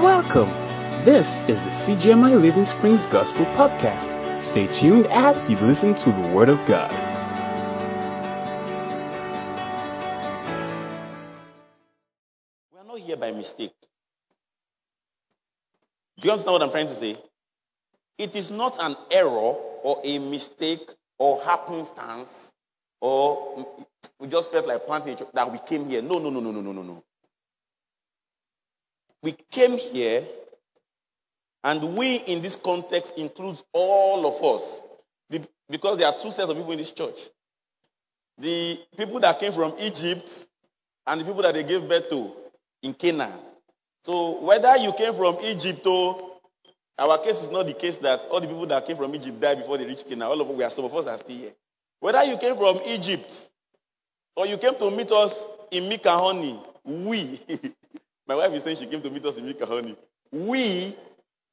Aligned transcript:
Welcome. 0.00 0.50
This 1.06 1.42
is 1.44 1.58
the 1.62 1.70
CGMI 1.70 2.38
Living 2.38 2.66
Springs 2.66 3.06
Gospel 3.06 3.46
Podcast. 3.46 4.42
Stay 4.42 4.66
tuned 4.66 5.06
as 5.06 5.48
you 5.48 5.56
listen 5.56 5.94
to 5.94 6.12
the 6.12 6.20
Word 6.20 6.50
of 6.50 6.58
God. 6.66 6.92
We 12.70 12.78
are 12.78 12.84
not 12.84 12.98
here 12.98 13.16
by 13.16 13.32
mistake. 13.32 13.72
Do 16.20 16.26
you 16.26 16.30
understand 16.30 16.52
what 16.52 16.62
I'm 16.62 16.70
trying 16.70 16.88
to 16.88 16.94
say? 16.94 17.16
It 18.18 18.36
is 18.36 18.50
not 18.50 18.76
an 18.82 18.96
error 19.10 19.30
or 19.30 20.02
a 20.04 20.18
mistake 20.18 20.90
or 21.18 21.40
happenstance 21.40 22.52
or 23.00 23.66
we 24.20 24.28
just 24.28 24.52
felt 24.52 24.66
like 24.66 24.84
planting 24.84 25.16
that 25.32 25.50
we 25.50 25.58
came 25.66 25.88
here. 25.88 26.02
No, 26.02 26.18
no, 26.18 26.28
no, 26.28 26.40
no, 26.40 26.50
no, 26.50 26.60
no, 26.60 26.72
no, 26.72 26.82
no. 26.82 27.02
We 29.22 29.32
came 29.50 29.78
here, 29.78 30.24
and 31.64 31.96
we 31.96 32.16
in 32.16 32.42
this 32.42 32.56
context 32.56 33.18
includes 33.18 33.64
all 33.72 34.26
of 34.26 34.42
us. 34.44 34.80
The, 35.30 35.42
because 35.68 35.98
there 35.98 36.06
are 36.06 36.14
two 36.20 36.30
sets 36.30 36.48
of 36.50 36.56
people 36.56 36.72
in 36.72 36.78
this 36.78 36.92
church. 36.92 37.18
The 38.38 38.78
people 38.96 39.18
that 39.20 39.40
came 39.40 39.52
from 39.52 39.74
Egypt 39.80 40.46
and 41.06 41.20
the 41.20 41.24
people 41.24 41.42
that 41.42 41.54
they 41.54 41.64
gave 41.64 41.88
birth 41.88 42.08
to 42.10 42.32
in 42.82 42.94
Canaan. 42.94 43.32
So 44.04 44.40
whether 44.44 44.76
you 44.76 44.92
came 44.92 45.14
from 45.14 45.38
Egypt 45.42 45.84
or 45.86 46.36
our 46.98 47.18
case 47.18 47.42
is 47.42 47.50
not 47.50 47.66
the 47.66 47.74
case 47.74 47.98
that 47.98 48.26
all 48.26 48.40
the 48.40 48.46
people 48.46 48.66
that 48.66 48.86
came 48.86 48.96
from 48.96 49.14
Egypt 49.14 49.40
died 49.40 49.58
before 49.58 49.78
they 49.78 49.86
reached 49.86 50.08
Canaan. 50.08 50.28
All 50.28 50.40
of 50.40 50.48
us, 50.48 50.56
we 50.56 50.64
are, 50.64 50.70
some 50.70 50.84
of 50.84 50.94
us 50.94 51.06
are 51.06 51.18
still 51.18 51.36
here. 51.36 51.52
Whether 52.00 52.22
you 52.24 52.36
came 52.38 52.56
from 52.56 52.80
Egypt 52.86 53.32
or 54.36 54.46
you 54.46 54.56
came 54.58 54.76
to 54.76 54.90
meet 54.90 55.10
us 55.10 55.46
in 55.70 55.84
Mikahoni, 55.90 56.58
we, 56.84 57.40
my 58.26 58.34
wife 58.34 58.52
is 58.52 58.62
saying 58.62 58.76
she 58.76 58.86
came 58.86 59.02
to 59.02 59.10
meet 59.10 59.24
us 59.24 59.36
in 59.36 59.44
Mikahoni, 59.52 59.96
we 60.32 60.94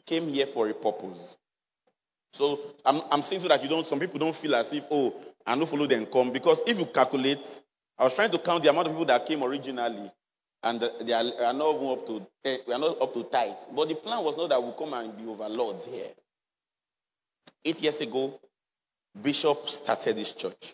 came 0.06 0.28
here 0.28 0.46
for 0.46 0.68
a 0.68 0.74
purpose. 0.74 1.38
So 2.34 2.60
I'm, 2.86 3.02
I'm 3.12 3.22
saying 3.22 3.42
so 3.42 3.48
that 3.48 3.62
you 3.62 3.70
don't, 3.70 3.86
some 3.86 4.00
people 4.00 4.20
don't 4.20 4.36
feel 4.36 4.56
as 4.56 4.74
if, 4.74 4.86
oh, 4.90 5.14
I 5.46 5.56
don't 5.56 5.70
follow 5.70 5.86
them 5.86 6.08
come. 6.08 6.32
Because 6.32 6.62
if 6.66 6.80
you 6.80 6.86
calculate, 6.86 7.60
I 7.98 8.06
was 8.06 8.16
trying 8.16 8.32
to 8.32 8.40
count 8.40 8.64
the 8.64 8.70
amount 8.70 8.88
of 8.88 8.94
people 8.94 9.06
that 9.06 9.26
came 9.28 9.44
originally, 9.44 10.12
and 10.64 10.82
they 11.02 11.14
are, 11.14 11.24
are 11.46 11.54
not 11.54 11.76
even 11.76 11.88
up 11.90 12.08
to, 12.08 12.26
eh, 12.46 12.58
we 12.68 12.74
are 12.74 12.80
not 12.80 13.00
up 13.02 13.14
to 13.14 13.24
tithe. 13.26 13.54
But 13.76 13.90
the 13.90 13.96
plan 13.96 14.24
was 14.24 14.36
not 14.36 14.50
that 14.50 14.64
we 14.64 14.72
come 14.78 14.94
and 14.94 15.16
be 15.16 15.26
overlords 15.28 15.86
here. 15.86 16.08
Eight 17.64 17.82
years 17.82 18.02
ago, 18.02 18.40
Bishop 19.22 19.70
started 19.70 20.16
this 20.16 20.32
church. 20.32 20.74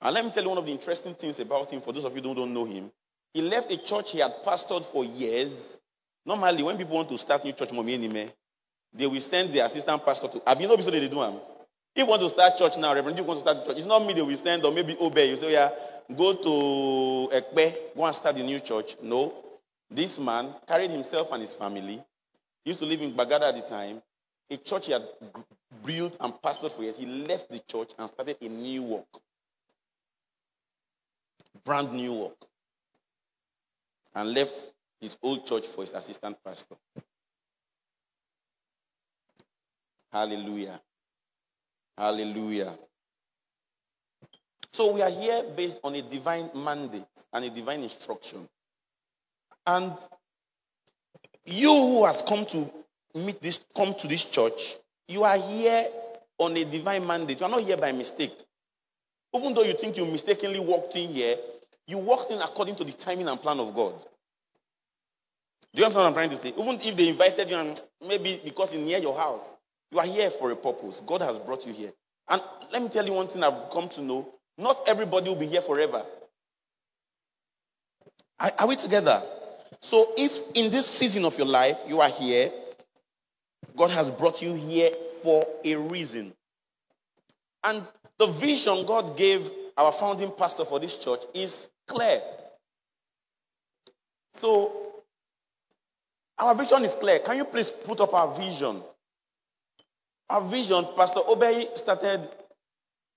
And 0.00 0.14
let 0.14 0.24
me 0.24 0.30
tell 0.30 0.44
you 0.44 0.48
one 0.50 0.58
of 0.58 0.66
the 0.66 0.72
interesting 0.72 1.14
things 1.14 1.40
about 1.40 1.72
him, 1.72 1.80
for 1.80 1.92
those 1.92 2.04
of 2.04 2.14
you 2.14 2.22
who 2.22 2.34
don't 2.34 2.54
know 2.54 2.64
him. 2.66 2.90
He 3.36 3.42
left 3.42 3.70
a 3.70 3.76
church 3.76 4.12
he 4.12 4.20
had 4.20 4.42
pastored 4.46 4.86
for 4.86 5.04
years. 5.04 5.78
Normally, 6.24 6.62
when 6.62 6.78
people 6.78 6.96
want 6.96 7.10
to 7.10 7.18
start 7.18 7.44
new 7.44 7.52
church, 7.52 7.68
they 7.68 9.06
will 9.06 9.20
send 9.20 9.52
the 9.52 9.58
assistant 9.58 10.06
pastor 10.06 10.28
to. 10.28 10.42
Have 10.46 10.58
you 10.58 10.66
know 10.66 10.74
they 10.76 11.06
do? 11.06 11.20
If 11.20 11.40
you 11.96 12.06
want 12.06 12.22
to 12.22 12.30
start 12.30 12.56
church 12.56 12.78
now, 12.78 12.94
Reverend, 12.94 13.18
you 13.18 13.24
want 13.24 13.40
to 13.40 13.40
start 13.42 13.66
church. 13.66 13.76
It's 13.76 13.86
not 13.86 14.06
me 14.06 14.14
they 14.14 14.22
will 14.22 14.34
send, 14.38 14.64
or 14.64 14.72
maybe 14.72 14.96
Obey. 14.98 15.28
You 15.28 15.36
say, 15.36 15.48
oh, 15.48 15.50
yeah, 15.50 15.70
go 16.16 16.32
to 16.32 17.36
Ekpe, 17.36 17.74
go 17.94 18.06
and 18.06 18.14
start 18.16 18.36
a 18.36 18.42
new 18.42 18.58
church. 18.58 18.96
No. 19.02 19.34
This 19.90 20.18
man 20.18 20.54
carried 20.66 20.90
himself 20.90 21.28
and 21.30 21.42
his 21.42 21.52
family. 21.52 22.02
He 22.64 22.70
used 22.70 22.80
to 22.80 22.86
live 22.86 23.02
in 23.02 23.12
Bagada 23.12 23.50
at 23.50 23.54
the 23.54 23.68
time. 23.68 24.00
A 24.50 24.56
church 24.56 24.86
he 24.86 24.92
had 24.92 25.06
built 25.84 26.16
and 26.20 26.32
pastored 26.32 26.72
for 26.72 26.84
years. 26.84 26.96
He 26.96 27.04
left 27.04 27.50
the 27.50 27.58
church 27.58 27.90
and 27.98 28.08
started 28.08 28.38
a 28.40 28.48
new 28.48 28.82
work. 28.82 29.20
Brand 31.66 31.92
new 31.92 32.14
work. 32.14 32.46
And 34.16 34.32
left 34.34 34.72
his 35.00 35.16
old 35.22 35.46
church 35.46 35.66
for 35.66 35.82
his 35.82 35.92
assistant 35.92 36.38
pastor. 36.42 36.74
Hallelujah. 40.10 40.80
Hallelujah. 41.98 42.76
So 44.72 44.92
we 44.92 45.02
are 45.02 45.10
here 45.10 45.42
based 45.54 45.80
on 45.84 45.94
a 45.94 46.02
divine 46.02 46.50
mandate 46.54 47.04
and 47.32 47.44
a 47.44 47.50
divine 47.50 47.82
instruction. 47.82 48.48
And 49.66 49.92
you 51.44 51.72
who 51.72 52.06
has 52.06 52.22
come 52.22 52.46
to 52.46 52.70
meet 53.14 53.42
this, 53.42 53.64
come 53.76 53.94
to 53.94 54.08
this 54.08 54.24
church, 54.24 54.76
you 55.08 55.24
are 55.24 55.38
here 55.38 55.86
on 56.38 56.56
a 56.56 56.64
divine 56.64 57.06
mandate. 57.06 57.40
You 57.40 57.46
are 57.46 57.50
not 57.50 57.62
here 57.62 57.76
by 57.76 57.92
mistake. 57.92 58.32
Even 59.34 59.54
though 59.54 59.62
you 59.62 59.74
think 59.74 59.96
you 59.96 60.06
mistakenly 60.06 60.60
walked 60.60 60.96
in 60.96 61.08
here, 61.08 61.36
you 61.86 61.98
walked 61.98 62.30
in 62.30 62.40
according 62.40 62.76
to 62.76 62.84
the 62.84 62.92
timing 62.92 63.28
and 63.28 63.40
plan 63.40 63.60
of 63.60 63.74
God. 63.74 63.94
Do 65.74 65.80
you 65.80 65.84
understand 65.84 66.04
what 66.04 66.08
I'm 66.08 66.14
trying 66.14 66.30
to 66.30 66.36
say? 66.36 66.54
Even 66.58 66.80
if 66.80 66.96
they 66.96 67.08
invited 67.08 67.50
you 67.50 67.56
and 67.56 67.80
maybe 68.06 68.40
because 68.44 68.72
it's 68.72 68.82
near 68.82 68.98
your 68.98 69.16
house, 69.16 69.42
you 69.92 69.98
are 69.98 70.06
here 70.06 70.30
for 70.30 70.50
a 70.50 70.56
purpose. 70.56 71.00
God 71.06 71.20
has 71.22 71.38
brought 71.38 71.66
you 71.66 71.72
here. 71.72 71.92
And 72.28 72.42
let 72.72 72.82
me 72.82 72.88
tell 72.88 73.06
you 73.06 73.12
one 73.12 73.28
thing 73.28 73.44
I've 73.44 73.70
come 73.70 73.88
to 73.90 74.02
know. 74.02 74.28
Not 74.58 74.88
everybody 74.88 75.28
will 75.28 75.36
be 75.36 75.46
here 75.46 75.60
forever. 75.60 76.04
Are, 78.40 78.52
are 78.58 78.66
we 78.66 78.76
together? 78.76 79.22
So 79.80 80.12
if 80.16 80.40
in 80.54 80.70
this 80.70 80.86
season 80.86 81.24
of 81.24 81.36
your 81.38 81.46
life 81.46 81.78
you 81.86 82.00
are 82.00 82.08
here, 82.08 82.50
God 83.76 83.90
has 83.90 84.10
brought 84.10 84.40
you 84.42 84.54
here 84.54 84.90
for 85.22 85.46
a 85.64 85.76
reason. 85.76 86.32
And 87.62 87.82
the 88.18 88.26
vision 88.26 88.86
God 88.86 89.16
gave 89.16 89.50
our 89.76 89.92
founding 89.92 90.30
pastor 90.30 90.64
for 90.64 90.80
this 90.80 90.96
church 90.96 91.20
is 91.34 91.68
clear. 91.86 92.20
So, 94.34 95.02
our 96.38 96.54
vision 96.54 96.84
is 96.84 96.94
clear. 96.94 97.18
Can 97.20 97.38
you 97.38 97.44
please 97.44 97.70
put 97.70 98.00
up 98.00 98.12
our 98.12 98.34
vision? 98.34 98.82
Our 100.28 100.42
vision, 100.42 100.84
Pastor 100.96 101.20
Obey 101.26 101.68
started 101.74 102.20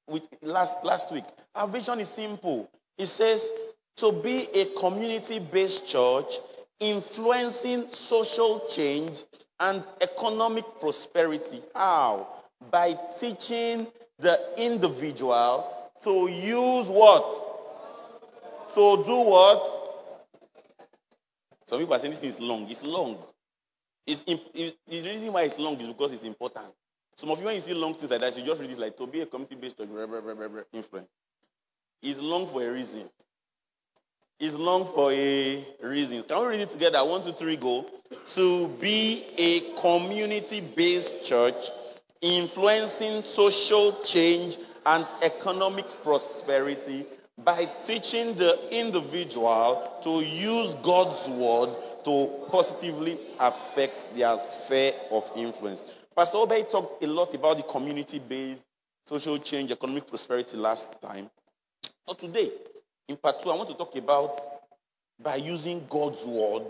with 0.08 0.24
last, 0.42 0.84
last 0.84 1.12
week. 1.12 1.26
Our 1.56 1.68
vision 1.68 2.00
is 2.00 2.10
simple. 2.10 2.70
It 2.98 3.08
says 3.08 3.52
to 3.98 4.12
be 4.12 4.48
a 4.56 4.66
community 4.80 5.40
based 5.40 5.88
church 5.88 6.40
influencing 6.80 7.90
social 7.90 8.66
change 8.70 9.24
and 9.60 9.84
economic 10.02 10.64
prosperity. 10.80 11.62
How? 11.76 12.28
By 12.72 12.98
teaching 13.20 13.88
the 14.20 14.40
individual 14.58 15.70
to 16.04 16.28
use 16.30 16.88
what? 16.88 17.49
To 18.76 19.04
do 19.04 19.30
what? 19.30 19.80
Some 21.68 21.80
people 21.80 21.94
are 21.94 22.00
saying 22.00 22.12
this 22.12 22.20
thing 22.20 22.30
is 22.30 22.40
long. 22.40 22.70
It's 22.70 22.84
long. 22.84 23.18
It's, 24.08 24.24
it, 24.26 24.76
the 24.88 25.02
reason 25.02 25.32
why 25.34 25.44
it's 25.44 25.60
long 25.60 25.80
is 25.80 25.88
because 25.88 26.14
it's 26.14 26.24
important. 26.24 26.66
Some 27.16 27.30
of 27.32 27.40
you, 27.40 27.46
when 27.46 27.56
you 27.56 27.62
see 27.62 27.74
long 27.74 27.94
things 27.94 28.10
like 28.10 28.22
that, 28.22 28.38
you 28.38 28.44
just 28.44 28.62
read 28.62 28.72
it 28.72 28.80
like 28.80 28.98
to 28.98 29.06
be 29.06 29.22
a 29.22 29.26
community-based 29.26 29.78
church, 29.78 29.90
influence. 30.74 31.08
It's 32.02 32.20
long 32.20 32.48
for 32.48 32.64
a 32.64 32.72
reason. 32.72 33.10
It's 34.40 34.56
long 34.56 34.86
for 34.86 35.12
a 35.12 35.66
reason. 35.84 36.24
Can 36.24 36.40
we 36.40 36.48
read 36.48 36.62
it 36.62 36.70
together? 36.70 37.04
One, 37.04 37.22
two, 37.22 37.34
three, 37.34 37.58
go. 37.58 37.86
To 38.36 38.68
be 38.80 39.26
a 39.38 39.60
community-based 39.82 41.26
church, 41.26 41.70
influencing 42.22 43.22
social 43.22 44.02
change 44.04 44.58
and 44.86 45.06
economic 45.22 45.86
prosperity 46.04 47.06
by 47.44 47.70
teaching 47.86 48.34
the 48.36 48.58
individual 48.72 50.00
to 50.04 50.22
use 50.22 50.74
God's 50.76 51.28
word 51.30 51.76
to 52.06 52.48
positively 52.52 53.18
affect 53.40 54.16
their 54.16 54.38
sphere 54.40 54.94
of 55.12 55.30
influence. 55.36 55.84
Pastor 56.16 56.38
Obey 56.38 56.64
talked 56.64 57.04
a 57.04 57.08
lot 57.08 57.34
about 57.34 57.58
the 57.58 57.64
community 57.64 58.20
based 58.20 58.64
social 59.06 59.38
change, 59.40 59.72
economic 59.72 60.06
prosperity 60.06 60.58
last 60.58 61.02
time. 61.02 61.30
But 62.06 62.20
today, 62.20 62.52
in 63.08 63.18
part 63.18 63.42
two, 63.42 63.50
I 63.50 63.56
want 63.56 63.70
to 63.70 63.76
talk 63.76 63.96
about 63.96 64.38
by 65.22 65.38
using 65.38 65.86
God's 65.90 66.24
word 66.24 66.64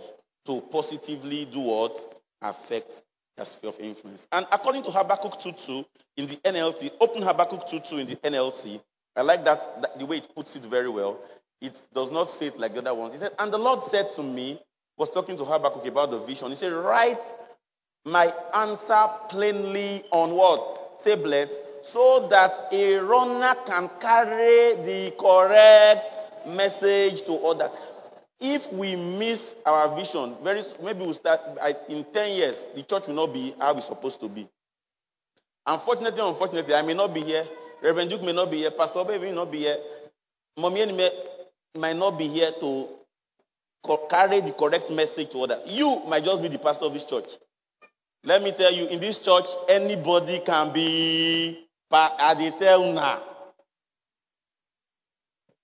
to 0.45 0.62
positively 0.71 1.45
do 1.45 1.60
what? 1.60 2.21
Affect 2.42 3.01
their 3.36 3.45
sphere 3.45 3.69
of 3.69 3.80
influence. 3.80 4.25
And 4.31 4.45
according 4.51 4.83
to 4.83 4.92
Habakkuk 4.92 5.33
2.2 5.33 5.86
in 6.18 6.27
the 6.27 6.36
NLT, 6.38 6.92
open 7.01 7.21
Habakkuk 7.21 7.68
2.2 7.68 8.00
in 8.00 8.07
the 8.07 8.16
NLT. 8.18 8.81
I 9.19 9.21
like 9.21 9.44
that, 9.44 9.81
that, 9.81 10.00
the 10.00 10.06
way 10.06 10.18
it 10.18 10.33
puts 10.33 10.56
it 10.56 10.63
very 10.63 10.89
well. 10.89 11.19
It 11.60 11.77
does 11.94 12.10
not 12.10 12.30
say 12.30 12.48
it 12.48 12.57
like 12.57 12.74
the 12.74 12.80
other 12.80 12.94
ones. 12.94 13.12
He 13.13 13.19
said, 13.19 13.33
and 13.38 13.51
the 13.51 13.57
Lord 13.57 13.83
said 13.83 14.13
to 14.13 14.24
me, 14.24 14.60
was 14.98 15.10
talking 15.10 15.36
to 15.38 15.44
Habakkuk 15.44 15.86
about 15.86 16.12
the 16.12 16.19
vision. 16.19 16.50
He 16.50 16.56
said, 16.56 16.71
write 16.71 17.19
my 18.06 18.33
answer 18.56 19.07
plainly 19.27 20.04
on 20.12 20.31
what? 20.31 21.04
Tablets, 21.04 21.57
so 21.81 22.27
that 22.30 22.69
a 22.71 22.95
runner 22.95 23.56
can 23.66 23.89
carry 24.00 24.75
the 24.83 25.13
correct 25.19 26.16
message 26.48 27.21
to 27.24 27.33
others. 27.45 27.71
If 28.39 28.71
we 28.71 28.95
miss 28.95 29.56
our 29.66 29.94
vision, 29.98 30.36
very 30.42 30.63
maybe 30.81 31.01
we'll 31.01 31.13
start 31.13 31.42
in 31.89 32.06
10 32.06 32.38
years, 32.38 32.68
the 32.74 32.83
church 32.83 33.07
will 33.07 33.16
not 33.16 33.33
be 33.33 33.54
how 33.60 33.75
it's 33.75 33.88
supposed 33.88 34.21
to 34.21 34.30
be. 34.30 34.48
Unfortunately, 35.66 36.21
unfortunately, 36.25 36.74
I 36.74 36.81
may 36.83 36.94
not 36.94 37.13
be 37.13 37.21
here. 37.21 37.45
Reverend 37.81 38.10
Duke 38.10 38.24
may 38.24 38.34
not 38.34 38.52
be 38.52 38.58
here. 38.58 38.72
Pastor 38.72 39.04
Baby 39.06 39.26
may 39.26 39.31
not 39.34 39.52
be 39.52 39.60
here. 39.60 39.78
Mommy 40.58 40.86
may, 40.92 41.10
might 41.76 41.96
not 41.96 42.18
be 42.18 42.28
here 42.28 42.52
to 42.60 42.90
carry 44.10 44.42
the 44.42 44.52
correct 44.52 44.90
message 44.92 45.30
to 45.31 45.44
others. 45.44 45.60
You 45.66 46.02
might 46.08 46.24
just 46.26 46.42
be 46.42 46.50
the 46.50 46.60
pastor 46.60 46.86
of 46.86 46.94
this 46.94 47.06
church. 47.06 47.38
Let 48.24 48.44
me 48.44 48.52
tell 48.52 48.74
you, 48.74 48.88
in 48.88 49.00
this 49.00 49.18
church, 49.18 49.46
anybody 49.70 50.40
can 50.40 50.74
be 50.74 51.66
tell 51.90 52.92
now. 52.92 53.24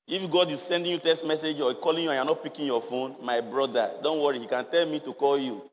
If 0.07 0.29
God 0.29 0.51
is 0.51 0.61
sending 0.61 0.91
you 0.91 0.99
text 0.99 1.25
message 1.25 1.59
or 1.59 1.73
calling 1.73 2.03
you 2.03 2.09
and 2.11 2.17
you're 2.17 2.25
not 2.25 2.43
picking 2.43 2.67
your 2.67 2.81
phone, 2.81 3.15
my 3.21 3.41
brother, 3.41 3.91
don't 4.03 4.21
worry, 4.21 4.39
he 4.39 4.45
can 4.45 4.63
tell 4.65 4.85
me 4.85 4.99
to 4.99 5.13
call 5.13 5.37
you. 5.37 5.69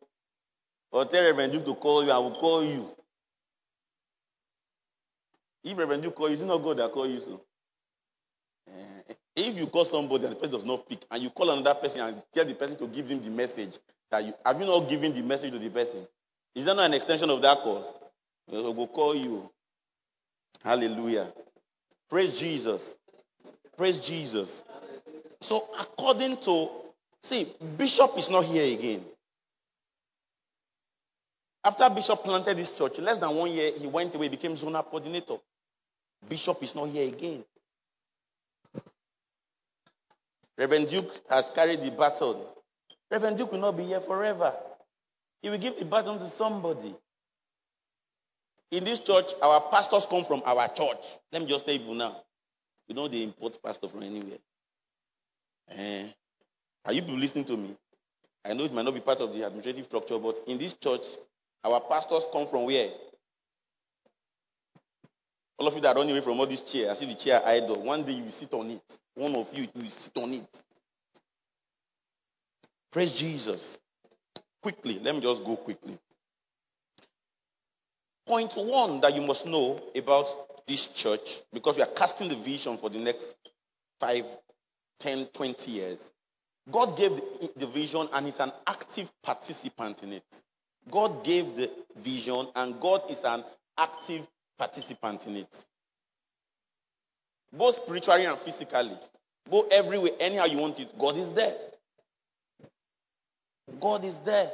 Or 0.90 1.04
tell 1.04 1.22
Reverend 1.22 1.52
Duke 1.52 1.66
to 1.66 1.74
call 1.74 2.04
you, 2.04 2.10
I 2.10 2.18
will 2.18 2.34
call 2.34 2.64
you. 2.64 2.90
If 5.64 5.78
Reverend 5.78 6.02
Duke 6.02 6.14
call 6.14 6.28
you, 6.28 6.34
it's 6.34 6.42
not 6.42 6.62
God 6.62 6.78
that 6.78 6.92
call 6.92 7.06
you 7.06 7.20
so. 7.20 7.40
Uh, 8.68 9.14
if 9.36 9.56
you 9.56 9.66
call 9.66 9.84
somebody 9.84 10.24
and 10.24 10.32
the 10.32 10.36
person 10.36 10.52
does 10.54 10.64
not 10.64 10.88
pick, 10.88 11.04
and 11.10 11.22
you 11.22 11.30
call 11.30 11.50
another 11.50 11.78
person 11.78 12.00
and 12.00 12.22
get 12.34 12.48
the 12.48 12.54
person 12.54 12.76
to 12.78 12.86
give 12.86 13.08
him 13.08 13.22
the 13.22 13.30
message, 13.30 13.78
that 14.10 14.24
you 14.24 14.34
have 14.44 14.60
you 14.60 14.66
not 14.66 14.88
given 14.88 15.14
the 15.14 15.22
message 15.22 15.52
to 15.52 15.58
the 15.58 15.70
person? 15.70 16.06
Is 16.54 16.66
that 16.66 16.74
not 16.74 16.86
an 16.86 16.94
extension 16.94 17.30
of 17.30 17.40
that 17.42 17.58
call? 17.58 18.12
We'll 18.48 18.74
go 18.74 18.86
call 18.86 19.14
you. 19.14 19.50
Hallelujah. 20.62 21.32
Praise 22.10 22.38
Jesus. 22.38 22.94
Praise 23.76 23.98
Jesus. 24.00 24.62
So, 25.40 25.68
according 25.80 26.36
to, 26.42 26.68
see, 27.22 27.48
Bishop 27.76 28.16
is 28.18 28.30
not 28.30 28.44
here 28.44 28.76
again. 28.76 29.02
After 31.64 31.88
Bishop 31.90 32.22
planted 32.22 32.56
this 32.56 32.76
church, 32.76 32.98
less 32.98 33.18
than 33.18 33.34
one 33.34 33.50
year, 33.50 33.72
he 33.76 33.86
went 33.86 34.14
away, 34.14 34.28
became 34.28 34.54
zonal 34.54 34.84
coordinator. 34.84 35.36
Bishop 36.28 36.62
is 36.62 36.74
not 36.74 36.88
here 36.88 37.08
again. 37.08 37.44
Reverend 40.58 40.88
Duke 40.88 41.12
has 41.28 41.50
carried 41.50 41.82
the 41.82 41.90
baton. 41.90 42.36
Reverend 43.10 43.36
Duke 43.36 43.52
will 43.52 43.58
not 43.60 43.76
be 43.76 43.84
here 43.84 44.00
forever. 44.00 44.54
He 45.42 45.50
will 45.50 45.58
give 45.58 45.78
the 45.78 45.84
baton 45.84 46.18
to 46.18 46.28
somebody. 46.28 46.94
In 48.70 48.84
this 48.84 49.00
church, 49.00 49.32
our 49.42 49.60
pastors 49.70 50.06
come 50.06 50.24
from 50.24 50.42
our 50.46 50.68
church. 50.68 51.04
Let 51.32 51.42
me 51.42 51.48
just 51.48 51.66
tell 51.66 51.74
you 51.74 51.94
now. 51.94 52.22
We 52.88 52.94
know 52.94 53.08
they 53.08 53.22
import 53.22 53.58
pastor 53.62 53.88
from 53.88 54.02
anywhere. 54.02 54.38
Eh, 55.70 56.06
are 56.84 56.92
you 56.92 57.02
listening 57.02 57.44
to 57.46 57.56
me? 57.56 57.76
I 58.44 58.54
know 58.54 58.64
it 58.64 58.72
might 58.72 58.84
not 58.84 58.94
be 58.94 59.00
part 59.00 59.20
of 59.20 59.32
the 59.32 59.46
administrative 59.46 59.84
structure, 59.84 60.18
but 60.18 60.40
in 60.46 60.58
this 60.58 60.74
church, 60.74 61.02
our 61.64 61.80
pastors 61.80 62.24
come 62.32 62.46
from 62.46 62.64
where? 62.64 62.90
All 65.62 65.68
of 65.68 65.76
you 65.76 65.80
that 65.82 65.94
running 65.94 66.10
away 66.10 66.20
from 66.22 66.40
all 66.40 66.46
this 66.46 66.60
chair, 66.62 66.90
I 66.90 66.94
see 66.94 67.06
the 67.06 67.14
chair 67.14 67.40
idle. 67.46 67.80
One 67.80 68.02
day 68.02 68.10
you 68.14 68.24
will 68.24 68.32
sit 68.32 68.52
on 68.52 68.68
it. 68.68 68.82
One 69.14 69.36
of 69.36 69.56
you 69.56 69.68
will 69.76 69.84
sit 69.84 70.20
on 70.20 70.32
it. 70.34 70.62
Praise 72.90 73.12
Jesus. 73.12 73.78
Quickly, 74.60 74.98
let 74.98 75.14
me 75.14 75.20
just 75.20 75.44
go 75.44 75.54
quickly. 75.54 75.96
Point 78.26 78.54
one 78.56 79.00
that 79.02 79.14
you 79.14 79.22
must 79.22 79.46
know 79.46 79.80
about 79.94 80.66
this 80.66 80.88
church, 80.88 81.42
because 81.52 81.76
we 81.76 81.84
are 81.84 81.94
casting 81.94 82.28
the 82.28 82.34
vision 82.34 82.76
for 82.76 82.90
the 82.90 82.98
next 82.98 83.36
5, 84.00 84.24
10, 84.98 85.26
20 85.26 85.70
years. 85.70 86.10
God 86.72 86.96
gave 86.96 87.12
the 87.54 87.66
vision 87.66 88.08
and 88.12 88.26
is 88.26 88.40
an 88.40 88.50
active 88.66 89.12
participant 89.22 90.02
in 90.02 90.14
it. 90.14 90.42
God 90.90 91.22
gave 91.22 91.54
the 91.54 91.70
vision 91.98 92.48
and 92.56 92.80
God 92.80 93.08
is 93.08 93.22
an 93.22 93.44
active 93.78 94.26
participant 94.58 95.26
in 95.26 95.36
it. 95.36 95.64
Both 97.52 97.76
spiritually 97.76 98.24
and 98.24 98.38
physically. 98.38 98.96
Both 99.48 99.72
everywhere, 99.72 100.12
anyhow 100.20 100.44
you 100.44 100.58
want 100.58 100.80
it, 100.80 100.96
God 100.98 101.16
is 101.16 101.32
there. 101.32 101.54
God 103.80 104.04
is 104.04 104.18
there. 104.20 104.50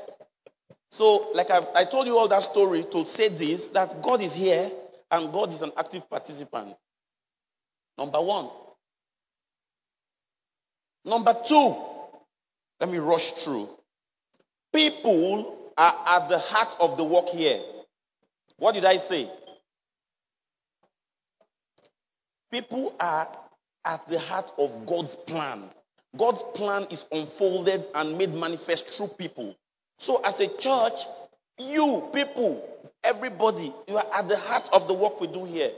So, 0.90 1.30
like 1.34 1.50
I've, 1.50 1.68
i 1.74 1.84
told 1.84 2.06
you 2.06 2.16
all 2.16 2.28
that 2.28 2.42
story 2.42 2.84
to 2.92 3.04
say 3.06 3.28
this 3.28 3.68
that 3.68 4.00
God 4.02 4.22
is 4.22 4.34
here 4.34 4.70
and 5.10 5.32
God 5.32 5.52
is 5.52 5.62
an 5.62 5.72
active 5.76 6.08
participant. 6.08 6.74
Number 7.98 8.20
one. 8.20 8.48
Number 11.04 11.34
two, 11.46 11.76
let 12.80 12.90
me 12.90 12.98
rush 12.98 13.32
through. 13.32 13.68
People 14.72 15.72
are 15.76 15.94
at 16.06 16.28
the 16.28 16.38
heart 16.38 16.76
of 16.80 16.96
the 16.96 17.04
work 17.04 17.28
here. 17.28 17.60
What 18.58 18.74
did 18.74 18.84
I 18.84 18.96
say? 18.96 19.30
People 22.50 22.94
are 23.00 23.28
at 23.84 24.08
the 24.08 24.18
heart 24.18 24.52
of 24.58 24.86
God's 24.86 25.14
plan. 25.16 25.64
God's 26.16 26.42
plan 26.54 26.86
is 26.90 27.04
unfolded 27.12 27.86
and 27.94 28.16
made 28.16 28.34
manifest 28.34 28.88
through 28.88 29.08
people. 29.08 29.54
So, 29.98 30.22
as 30.24 30.40
a 30.40 30.48
church, 30.48 31.00
you, 31.58 32.08
people, 32.14 32.64
everybody, 33.04 33.72
you 33.86 33.96
are 33.96 34.06
at 34.14 34.28
the 34.28 34.36
heart 34.36 34.68
of 34.72 34.88
the 34.88 34.94
work 34.94 35.20
we 35.20 35.26
do 35.26 35.44
here. 35.44 35.70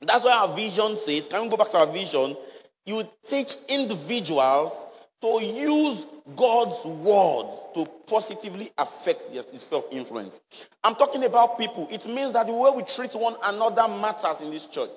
That's 0.00 0.24
why 0.24 0.32
our 0.32 0.54
vision 0.54 0.96
says, 0.96 1.26
can 1.26 1.42
we 1.42 1.48
go 1.48 1.56
back 1.56 1.70
to 1.70 1.78
our 1.78 1.86
vision? 1.86 2.36
You 2.84 3.08
teach 3.24 3.56
individuals 3.68 4.86
to 5.22 5.42
use 5.42 6.06
God's 6.36 6.84
word 6.84 7.46
to 7.74 7.86
positively 8.06 8.70
affect 8.76 9.32
their 9.32 9.42
sphere 9.56 9.78
of 9.78 9.84
influence. 9.92 10.40
I'm 10.82 10.96
talking 10.96 11.24
about 11.24 11.58
people. 11.58 11.86
It 11.90 12.06
means 12.06 12.32
that 12.32 12.46
the 12.48 12.52
way 12.52 12.70
we 12.74 12.82
treat 12.82 13.14
one 13.14 13.36
another 13.44 13.88
matters 13.88 14.40
in 14.40 14.50
this 14.50 14.66
church. 14.66 14.90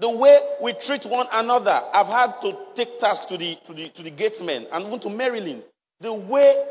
The 0.00 0.08
way 0.08 0.40
we 0.62 0.72
treat 0.72 1.04
one 1.04 1.26
another, 1.30 1.78
I've 1.92 2.06
had 2.06 2.40
to 2.40 2.56
take 2.74 2.98
tasks 2.98 3.26
to 3.26 3.36
the, 3.36 3.56
to 3.66 3.74
the, 3.74 3.88
to 3.90 4.02
the 4.02 4.10
gatesmen 4.10 4.66
and 4.72 4.86
even 4.86 4.98
to 5.00 5.10
Marilyn. 5.10 5.62
The 6.00 6.14
way, 6.14 6.64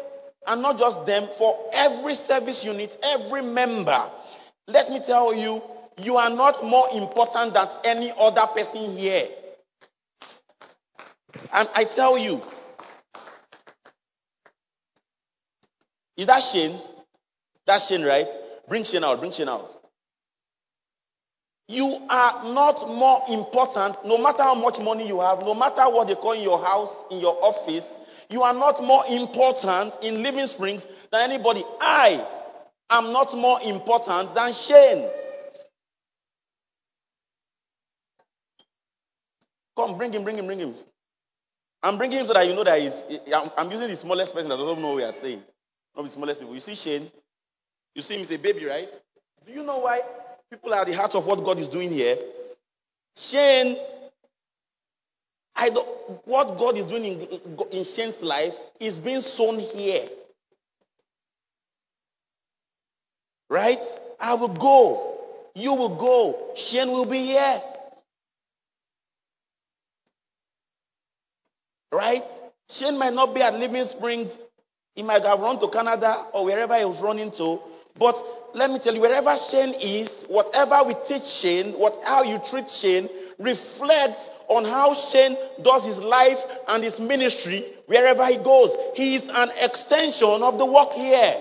and 0.47 0.63
not 0.63 0.79
just 0.79 1.05
them, 1.05 1.27
for 1.37 1.69
every 1.71 2.15
service 2.15 2.65
unit, 2.65 2.97
every 3.03 3.43
member. 3.43 4.03
Let 4.67 4.89
me 4.89 4.99
tell 4.99 5.35
you, 5.35 5.61
you 5.99 6.17
are 6.17 6.31
not 6.31 6.65
more 6.65 6.87
important 6.91 7.53
than 7.53 7.67
any 7.85 8.11
other 8.19 8.47
person 8.47 8.97
here. 8.97 9.27
And 11.53 11.69
I 11.75 11.83
tell 11.83 12.17
you, 12.17 12.41
is 16.17 16.25
that 16.25 16.39
Shane? 16.39 16.79
That's 17.67 17.87
Shane, 17.87 18.03
right? 18.03 18.27
Bring 18.67 18.83
Shane 18.83 19.03
out, 19.03 19.19
bring 19.19 19.31
Shane 19.31 19.49
out. 19.49 19.78
You 21.69 22.01
are 22.09 22.51
not 22.51 22.89
more 22.89 23.21
important, 23.29 24.03
no 24.03 24.17
matter 24.17 24.41
how 24.41 24.55
much 24.55 24.79
money 24.79 25.07
you 25.07 25.21
have, 25.21 25.41
no 25.43 25.53
matter 25.53 25.83
what 25.83 26.07
they 26.07 26.15
call 26.15 26.31
in 26.31 26.41
your 26.41 26.57
house, 26.57 27.05
in 27.11 27.19
your 27.19 27.37
office, 27.43 27.95
you 28.27 28.41
are 28.41 28.55
not 28.55 28.83
more 28.83 29.03
important 29.07 29.93
in 30.03 30.23
Living 30.23 30.47
Springs 30.47 30.87
than 31.11 31.29
anybody. 31.29 31.63
I 31.79 32.25
am 32.89 33.11
not 33.13 33.37
more 33.37 33.59
important 33.61 34.33
than 34.33 34.51
Shane. 34.55 35.07
Come, 39.77 39.95
bring 39.95 40.11
him, 40.11 40.23
bring 40.23 40.39
him, 40.39 40.47
bring 40.47 40.57
him. 40.57 40.73
I'm 41.83 41.99
bringing 41.99 42.17
him 42.17 42.25
so 42.25 42.33
that 42.33 42.47
you 42.47 42.55
know 42.55 42.63
that 42.63 42.81
he's, 42.81 43.05
I'm 43.55 43.71
using 43.71 43.89
the 43.89 43.95
smallest 43.95 44.33
person 44.33 44.49
that 44.49 44.57
doesn't 44.57 44.81
know 44.81 44.87
what 44.87 44.95
we 44.95 45.03
are 45.03 45.11
saying. 45.11 45.43
Not 45.95 46.03
the 46.03 46.09
smallest 46.09 46.39
people. 46.39 46.55
You 46.55 46.61
see 46.61 46.73
Shane? 46.73 47.11
You 47.93 48.01
see 48.01 48.15
him, 48.15 48.21
he's 48.21 48.31
a 48.31 48.37
baby, 48.39 48.65
right? 48.65 48.89
Do 49.45 49.53
you 49.53 49.63
know 49.63 49.77
why 49.77 50.01
People 50.51 50.73
are 50.73 50.81
at 50.81 50.87
the 50.87 50.93
heart 50.93 51.13
of 51.15 51.25
what 51.25 51.43
God 51.43 51.59
is 51.59 51.67
doing 51.67 51.91
here. 51.91 52.17
Shane, 53.15 53.77
I 55.55 55.69
don't, 55.69 55.87
what 56.25 56.57
God 56.57 56.77
is 56.77 56.85
doing 56.85 57.05
in, 57.05 57.27
in 57.71 57.83
Shane's 57.83 58.21
life 58.21 58.55
is 58.79 58.97
being 58.97 59.21
sown 59.21 59.59
here. 59.59 60.07
Right? 63.49 63.81
I 64.19 64.33
will 64.35 64.47
go. 64.47 65.19
You 65.55 65.73
will 65.73 65.95
go. 65.95 66.53
Shane 66.55 66.91
will 66.91 67.05
be 67.05 67.25
here. 67.25 67.61
Right? 71.91 72.23
Shane 72.69 72.97
might 72.97 73.13
not 73.13 73.35
be 73.35 73.41
at 73.41 73.53
Living 73.55 73.83
Springs. 73.83 74.37
He 74.95 75.03
might 75.03 75.23
have 75.25 75.39
run 75.39 75.59
to 75.59 75.67
Canada 75.67 76.25
or 76.33 76.45
wherever 76.45 76.77
he 76.77 76.85
was 76.85 77.01
running 77.01 77.31
to. 77.31 77.59
But 77.97 78.23
let 78.53 78.71
me 78.71 78.79
tell 78.79 78.93
you, 78.93 79.01
wherever 79.01 79.35
Shane 79.37 79.73
is, 79.81 80.25
whatever 80.27 80.83
we 80.83 80.95
teach 81.07 81.23
Shane, 81.23 81.73
what, 81.73 81.99
how 82.05 82.23
you 82.23 82.41
treat 82.49 82.69
Shane, 82.69 83.09
reflects 83.37 84.29
on 84.47 84.65
how 84.65 84.93
Shane 84.93 85.37
does 85.61 85.85
his 85.85 85.99
life 85.99 86.43
and 86.67 86.83
his 86.83 86.99
ministry 86.99 87.65
wherever 87.85 88.25
he 88.25 88.37
goes. 88.37 88.75
He 88.95 89.15
is 89.15 89.29
an 89.29 89.49
extension 89.61 90.43
of 90.43 90.57
the 90.57 90.65
work 90.65 90.93
here. 90.93 91.37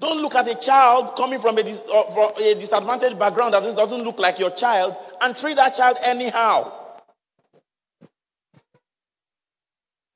Don't 0.00 0.20
look 0.20 0.34
at 0.34 0.48
a 0.48 0.56
child 0.56 1.14
coming 1.16 1.38
from 1.38 1.58
a, 1.58 1.60
uh, 1.60 2.02
from 2.10 2.32
a 2.42 2.54
disadvantaged 2.54 3.18
background 3.20 3.54
that 3.54 3.62
doesn't 3.76 4.02
look 4.02 4.18
like 4.18 4.40
your 4.40 4.50
child 4.50 4.96
and 5.20 5.36
treat 5.36 5.54
that 5.56 5.76
child 5.76 5.96
anyhow. 6.02 6.72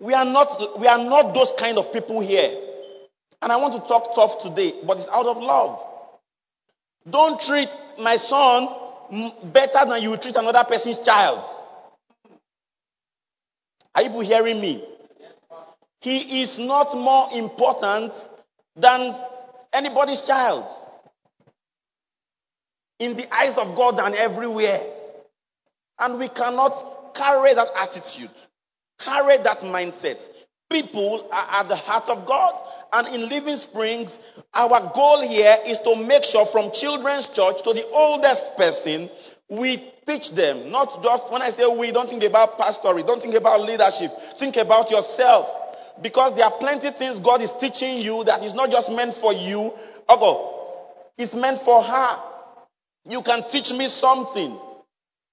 We 0.01 0.13
are 0.13 0.25
not, 0.25 0.81
we 0.81 0.89
are 0.89 0.99
not 0.99 1.35
those 1.35 1.53
kind 1.53 1.79
of 1.79 1.93
people 1.93 2.21
here. 2.21 2.66
And 3.43 3.53
I 3.53 3.57
want 3.57 3.75
to 3.75 3.81
talk 3.81 4.15
tough 4.15 4.43
today, 4.43 4.75
but 4.85 4.99
it's 4.99 5.09
out 5.09 5.27
of 5.27 5.39
love. 5.39 5.83
Don't 7.09 7.41
treat 7.41 7.69
my 8.01 8.17
son 8.17 8.69
better 9.45 9.85
than 9.89 10.03
you 10.03 10.17
treat 10.17 10.37
another 10.37 10.65
person's 10.65 10.99
child. 10.99 11.43
Are 13.95 14.03
you 14.03 14.21
hearing 14.21 14.61
me? 14.61 14.85
He 16.01 16.43
is 16.43 16.59
not 16.59 16.97
more 16.97 17.29
important 17.33 18.13
than 18.77 19.17
anybody's 19.73 20.23
child. 20.23 20.65
In 22.99 23.15
the 23.15 23.33
eyes 23.35 23.57
of 23.59 23.75
God 23.75 23.99
and 24.01 24.15
everywhere. 24.15 24.81
And 25.99 26.19
we 26.19 26.29
cannot 26.29 27.15
carry 27.15 27.55
that 27.55 27.69
attitude, 27.77 28.31
carry 28.99 29.39
that 29.39 29.61
mindset. 29.61 30.29
People 30.69 31.29
are 31.33 31.61
at 31.61 31.69
the 31.69 31.77
heart 31.77 32.09
of 32.09 32.27
God. 32.27 32.55
And 32.93 33.09
in 33.09 33.29
Living 33.29 33.57
Springs, 33.57 34.19
our 34.55 34.93
goal 34.95 35.23
here 35.23 35.57
is 35.67 35.79
to 35.81 35.97
make 35.97 36.25
sure 36.25 36.47
from 36.47 36.71
children's 36.73 37.29
church 37.29 37.63
to 37.63 37.73
the 37.73 37.85
oldest 37.93 38.57
person, 38.57 39.11
we 39.49 39.83
teach 40.07 40.31
them. 40.31 40.71
Not 40.71 41.03
just 41.03 41.33
when 41.33 41.43
I 41.43 41.51
say 41.51 41.67
we, 41.67 41.93
don't 41.93 42.09
think 42.09 42.25
about 42.25 42.59
pastory, 42.59 43.07
don't 43.07 43.23
think 43.23 43.35
about 43.35 43.61
leadership, 43.63 44.13
think 44.37 44.57
about 44.57 44.91
yourself. 44.91 45.51
Because 46.03 46.35
there 46.35 46.45
are 46.45 46.51
plenty 46.51 46.91
things 46.91 47.21
God 47.21 47.41
is 47.41 47.53
teaching 47.53 47.99
you 47.99 48.25
that 48.25 48.45
is 48.45 48.55
not 48.55 48.71
just 48.71 48.93
meant 48.93 49.15
for 49.15 49.33
you. 49.33 49.73
Okay, 50.09 50.37
it's 51.19 51.35
meant 51.35 51.59
for 51.59 51.83
her. 51.83 52.19
You 53.09 53.23
can 53.23 53.49
teach 53.49 53.73
me 53.73 53.87
something. 53.87 54.59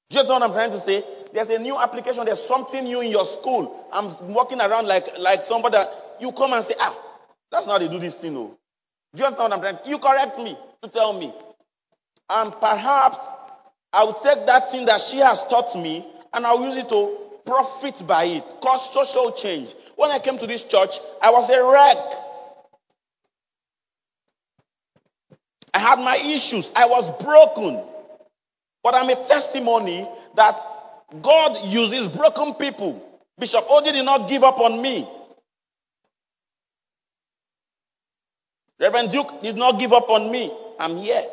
Do 0.10 0.18
you 0.18 0.24
know 0.24 0.34
what 0.34 0.44
I'm 0.44 0.54
trying 0.54 0.72
to 0.72 0.80
say? 0.80 1.04
There's 1.34 1.50
a 1.50 1.60
new 1.60 1.78
application. 1.78 2.26
There's 2.26 2.42
something 2.42 2.84
new 2.84 3.02
in 3.02 3.12
your 3.12 3.26
school. 3.26 3.88
I'm 3.92 4.34
walking 4.34 4.62
around 4.62 4.88
like, 4.88 5.18
like 5.18 5.46
somebody 5.46 5.78
that 5.78 5.90
you 6.22 6.32
come 6.32 6.54
and 6.54 6.64
say, 6.64 6.76
ah, 6.80 6.96
that's 7.54 7.68
not 7.68 7.74
how 7.74 7.88
they 7.88 7.94
do 7.94 8.00
this 8.00 8.16
thing. 8.16 8.34
No. 8.34 8.58
Do 9.14 9.20
you 9.20 9.26
understand 9.26 9.52
what 9.52 9.54
I'm 9.54 9.62
trying 9.62 9.84
to? 9.84 9.90
You 9.90 10.00
correct 10.00 10.38
me 10.40 10.58
to 10.82 10.90
tell 10.90 11.14
me. 11.14 11.32
And 12.30 12.52
perhaps 12.54 13.20
I 13.94 14.04
will 14.06 14.16
take 14.16 14.46
that 14.48 14.72
thing 14.72 14.86
that 14.86 15.02
she 15.02 15.18
has 15.18 15.44
taught 15.48 15.76
me 15.76 16.06
and 16.34 16.46
I'll 16.46 16.66
use 16.66 16.78
it 16.78 16.90
to 16.90 17.18
profit 17.46 18.06
by 18.08 18.24
it, 18.24 18.44
cause 18.62 18.92
social 18.92 19.32
change. 19.32 19.76
When 19.96 20.10
I 20.10 20.18
came 20.18 20.38
to 20.40 20.48
this 20.48 20.64
church, 20.64 20.98
I 21.22 21.30
was 21.32 21.50
a 21.50 21.64
wreck. 21.64 21.98
I 25.76 25.80
had 25.80 26.00
my 26.00 26.16
issues. 26.16 26.72
I 26.76 26.88
was 26.88 27.10
broken. 27.24 27.84
But 28.84 28.96
I'm 28.96 29.10
a 29.10 29.16
testimony 29.16 30.08
that 30.36 30.60
God 31.22 31.66
uses 31.66 32.08
broken 32.08 32.56
people. 32.56 33.04
Bishop 33.38 33.66
Odi 33.70 33.92
did 33.92 34.06
not 34.06 34.30
give 34.30 34.44
up 34.44 34.60
on 34.60 34.82
me. 34.82 35.08
Reverend 38.84 39.12
Duke 39.12 39.42
did 39.42 39.56
not 39.56 39.80
give 39.80 39.94
up 39.94 40.10
on 40.10 40.30
me. 40.30 40.52
I'm 40.78 40.98
here. 40.98 41.24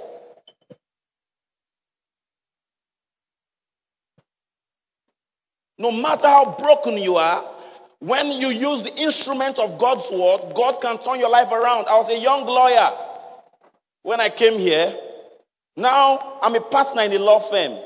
No 5.76 5.90
matter 5.90 6.28
how 6.28 6.54
broken 6.56 6.96
you 6.96 7.16
are, 7.16 7.44
when 7.98 8.30
you 8.30 8.50
use 8.50 8.84
the 8.84 8.94
instrument 8.94 9.58
of 9.58 9.78
God's 9.78 10.08
word, 10.12 10.54
God 10.54 10.80
can 10.80 11.02
turn 11.02 11.18
your 11.18 11.30
life 11.30 11.50
around. 11.50 11.88
I 11.88 11.98
was 11.98 12.08
a 12.10 12.20
young 12.20 12.46
lawyer 12.46 12.88
when 14.04 14.20
I 14.20 14.28
came 14.28 14.56
here. 14.56 14.94
Now 15.76 16.38
I'm 16.42 16.54
a 16.54 16.60
partner 16.60 17.02
in 17.02 17.12
a 17.14 17.18
law 17.18 17.40
firm. 17.40 17.76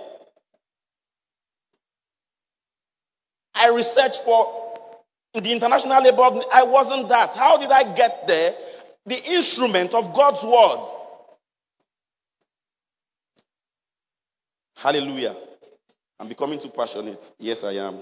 I 3.54 3.70
researched 3.70 4.24
for 4.24 4.76
the 5.32 5.50
International 5.52 6.02
Labour. 6.02 6.42
I 6.52 6.64
wasn't 6.64 7.08
that. 7.08 7.32
How 7.32 7.56
did 7.56 7.70
I 7.70 7.94
get 7.94 8.28
there? 8.28 8.54
The 9.06 9.22
instrument 9.32 9.94
of 9.94 10.14
God's 10.14 10.42
word. 10.42 10.90
Hallelujah. 14.76 15.36
I'm 16.18 16.28
becoming 16.28 16.58
too 16.58 16.68
passionate. 16.68 17.30
Yes, 17.38 17.64
I 17.64 17.72
am. 17.72 17.98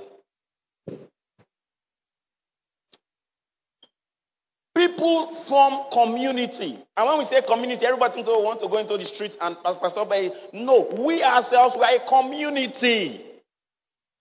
People 4.74 5.26
form 5.26 5.84
community. 5.92 6.78
And 6.96 7.06
when 7.06 7.18
we 7.18 7.24
say 7.24 7.42
community, 7.42 7.84
everybody 7.84 8.14
thinks, 8.14 8.28
oh, 8.32 8.40
we 8.40 8.46
want 8.46 8.60
to 8.60 8.68
go 8.68 8.78
into 8.78 8.96
the 8.96 9.04
streets 9.04 9.36
and 9.40 9.56
Pastor 9.62 10.04
Bay. 10.04 10.32
No, 10.52 10.88
we 10.98 11.22
ourselves, 11.22 11.76
we 11.76 11.82
are 11.84 11.96
a 11.96 12.00
community. 12.00 13.20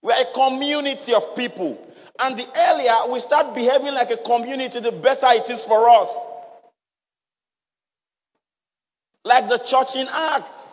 We 0.02 0.12
are 0.12 0.22
a 0.22 0.32
community 0.32 1.14
of 1.14 1.34
people. 1.36 1.80
And 2.22 2.36
the 2.36 2.46
earlier 2.68 3.12
we 3.12 3.18
start 3.20 3.54
behaving 3.54 3.94
like 3.94 4.10
a 4.10 4.16
community, 4.18 4.80
the 4.80 4.92
better 4.92 5.26
it 5.30 5.48
is 5.48 5.64
for 5.64 5.88
us. 5.88 6.14
Like 9.24 9.48
the 9.48 9.58
church 9.58 9.96
in 9.96 10.08
Acts. 10.10 10.68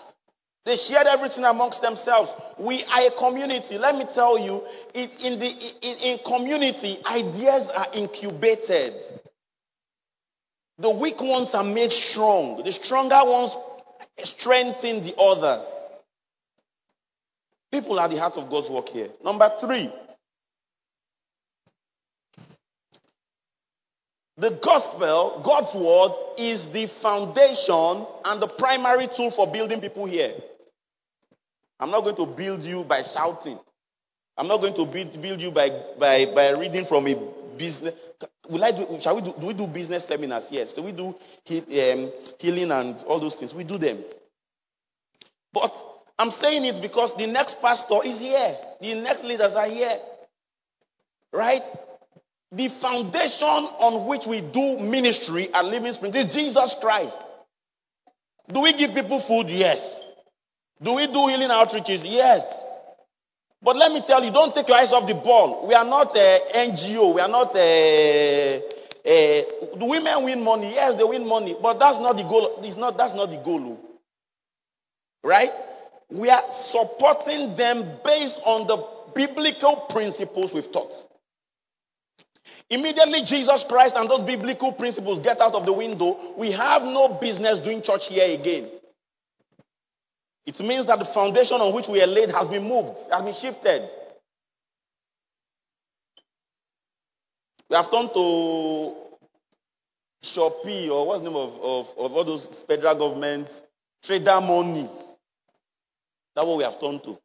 They 0.65 0.75
shared 0.75 1.08
everything 1.08 1.46
amongst 1.46 1.82
themselves. 1.82 2.34
We 2.58 2.84
are 2.84 3.08
a 3.08 3.12
community. 3.12 3.77
Let 3.77 3.98
me 3.98 4.06
tell 4.13 4.38
you, 4.38 4.63
in, 4.94 5.39
the, 5.39 5.74
in, 5.82 5.98
in 6.03 6.20
community, 6.25 6.98
ideas 7.10 7.70
are 7.70 7.88
incubated. 7.94 8.94
The 10.77 10.89
weak 10.89 11.22
ones 11.22 11.53
are 11.56 11.63
made 11.63 11.91
strong. 11.91 12.63
The 12.63 12.72
stronger 12.72 13.20
ones 13.24 13.56
strengthen 14.24 15.01
the 15.01 15.15
others. 15.20 15.65
People 17.72 18.00
are 18.00 18.08
the 18.08 18.18
heart 18.18 18.38
of 18.38 18.50
God's 18.50 18.70
work 18.70 18.89
here. 18.89 19.10
Number 19.24 19.51
three, 19.60 19.91
the 24.39 24.51
gospel, 24.51 25.41
God's 25.43 25.74
word, 25.75 26.12
is 26.38 26.69
the 26.69 26.86
foundation 26.86 28.05
and 28.25 28.41
the 28.41 28.48
primary 28.48 29.08
tool 29.08 29.31
for 29.31 29.46
building 29.48 29.81
people 29.81 30.05
here. 30.05 30.34
I'm 31.79 31.91
not 31.91 32.03
going 32.05 32.15
to 32.15 32.25
build 32.25 32.63
you 32.63 32.84
by 32.86 33.03
shouting. 33.03 33.60
I'm 34.38 34.48
not 34.48 34.62
going 34.62 34.74
to 34.75 34.86
build 34.86 35.41
you 35.41 35.51
by, 35.51 35.69
by, 36.00 36.25
by 36.34 36.51
reading 36.51 36.86
from 36.86 37.08
a 37.08 37.15
business. 37.58 37.93
Will 38.50 38.63
I 38.63 38.72
do, 38.72 38.98
shall 39.01 39.15
we 39.15 39.22
do, 39.22 39.34
do 39.39 39.48
we 39.48 39.53
do 39.53 39.67
business 39.67 40.05
seminars? 40.05 40.48
Yes. 40.51 40.72
Do 40.74 40.84
we 40.84 40.93
do 40.93 41.08
um, 41.10 42.12
healing 42.39 42.72
and 42.72 42.98
all 43.08 43.19
those 43.19 43.36
things? 43.36 43.53
We 43.53 43.65
do 43.65 43.77
them. 43.77 44.00
But 45.51 45.75
I'm 46.17 46.31
saying 46.31 46.65
it 46.65 46.81
because 46.81 47.15
the 47.15 47.27
next 47.27 47.62
pastor 47.62 48.00
is 48.05 48.19
here. 48.19 48.58
The 48.81 48.96
next 48.96 49.24
leaders 49.25 49.55
are 49.55 49.67
here. 49.67 50.00
Right? 51.34 51.63
The 52.51 52.68
foundation 52.68 53.48
on 53.48 54.08
which 54.08 54.25
we 54.25 54.41
do 54.41 54.79
ministry 54.79 55.53
at 55.53 55.65
Living 55.65 55.94
Springs 55.94 56.15
is 56.15 56.34
Jesus 56.34 56.75
Christ. 56.82 57.20
Do 58.51 58.62
we 58.62 58.74
give 58.74 58.94
people 58.94 59.20
food? 59.20 59.50
Yes. 59.50 60.01
Do 60.82 60.96
we 60.96 61.06
do 61.08 61.27
healing 61.27 61.50
outreaches? 61.50 62.01
Yes. 62.03 62.44
But 63.62 63.75
let 63.75 63.91
me 63.91 64.01
tell 64.01 64.24
you, 64.24 64.32
don't 64.32 64.56
take 64.56 64.68
your 64.68 64.77
eyes 64.77 64.94
off 64.94 65.08
the 65.08 65.13
ball. 65.13 65.68
We 65.68 65.74
are 65.74 65.86
not 65.86 66.15
eh, 66.15 66.39
a 66.56 66.72
NGO. 66.72 67.13
We 67.13 67.22
are 67.22 67.27
not 67.27 67.56
a, 67.56 68.63
a, 69.06 69.46
do 69.77 69.86
women 69.86 70.24
win 70.24 70.44
money? 70.44 70.74
Yes, 70.74 70.96
they 70.96 71.03
win 71.03 71.27
money, 71.27 71.56
but 71.62 71.77
that's 71.77 72.00
not 72.00 72.18
the 72.18 72.24
goal. 72.24 72.62
It's 72.63 72.77
not, 72.77 72.98
that's 72.98 73.13
not 73.13 73.29
the 73.29 73.38
goal. 73.38 73.77
Oh. 73.77 73.89
Right? 75.24 75.51
We 76.10 76.29
are 76.29 76.51
supporting 76.51 77.53
them 77.56 77.86
based 78.03 78.39
on 78.46 78.65
the 78.65 78.77
biblical 79.13 79.75
principles 79.75 80.53
we've 80.53 80.72
taught. 80.72 81.08
Immediately 82.69 83.23
Jesus 83.23 83.63
Christ 83.63 83.95
and 83.97 84.09
those 84.09 84.23
biblical 84.23 84.71
principles 84.71 85.19
get 85.19 85.41
out 85.41 85.55
of 85.55 85.65
the 85.65 85.73
window, 85.73 86.35
we 86.38 86.51
have 86.51 86.83
no 86.83 87.07
business 87.09 87.59
doing 87.59 87.81
church 87.81 88.07
here 88.07 88.38
again. 88.39 88.69
It 90.45 90.59
means 90.61 90.85
that 90.85 90.99
the 90.99 91.05
foundation 91.05 91.61
on 91.61 91.73
which 91.73 91.88
we 91.88 92.01
are 92.01 92.07
laid 92.07 92.29
has 92.31 92.47
been 92.47 92.63
moved, 92.67 92.97
has 93.11 93.21
been 93.23 93.33
shifted. 93.33 93.88
We 97.69 97.75
have 97.75 97.91
turned 97.91 98.13
to 98.13 98.95
Shopee 100.23 100.89
or 100.89 101.07
what's 101.07 101.21
the 101.21 101.29
name 101.29 101.38
of, 101.38 101.53
of, 101.61 101.93
of 101.97 102.13
all 102.13 102.23
those 102.23 102.45
federal 102.45 102.95
government 102.95 103.61
TraderMoni. 104.03 104.89
That's 106.35 106.47
what 106.47 106.57
we 106.57 106.63
have 106.63 106.79
turned 106.79 107.03
to. 107.03 107.17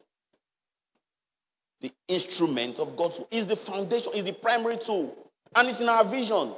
The 1.80 1.92
instrument 2.08 2.78
of 2.78 2.96
God's 2.96 3.20
is 3.30 3.46
the 3.46 3.56
foundation, 3.56 4.12
is 4.14 4.24
the 4.24 4.32
primary 4.32 4.78
tool, 4.78 5.14
and 5.56 5.68
it's 5.68 5.80
in 5.80 5.88
our 5.88 6.04
vision. 6.04 6.52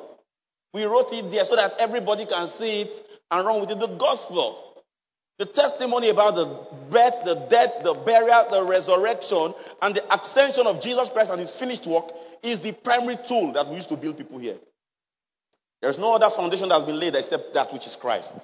We 0.72 0.84
wrote 0.84 1.12
it 1.12 1.30
there 1.30 1.44
so 1.44 1.56
that 1.56 1.74
everybody 1.80 2.26
can 2.26 2.48
see 2.48 2.82
it 2.82 3.20
and 3.30 3.46
run 3.46 3.60
with 3.60 3.70
it. 3.70 3.80
The 3.80 3.86
gospel. 3.86 4.62
The 5.38 5.46
testimony 5.46 6.08
about 6.08 6.34
the 6.34 6.46
birth, 6.90 7.24
the 7.24 7.34
death, 7.50 7.82
the 7.82 7.92
burial, 7.92 8.46
the 8.50 8.64
resurrection, 8.64 9.52
and 9.82 9.94
the 9.94 10.14
ascension 10.14 10.66
of 10.66 10.80
Jesus 10.80 11.10
Christ 11.10 11.30
and 11.30 11.40
his 11.40 11.54
finished 11.54 11.86
work 11.86 12.10
is 12.42 12.60
the 12.60 12.72
primary 12.72 13.18
tool 13.28 13.52
that 13.52 13.68
we 13.68 13.76
use 13.76 13.86
to 13.88 13.96
build 13.96 14.16
people 14.16 14.38
here. 14.38 14.56
There's 15.82 15.98
no 15.98 16.14
other 16.14 16.30
foundation 16.30 16.70
that 16.70 16.76
has 16.76 16.84
been 16.84 16.98
laid 16.98 17.14
except 17.14 17.52
that 17.52 17.70
which 17.72 17.86
is 17.86 17.96
Christ. 17.96 18.34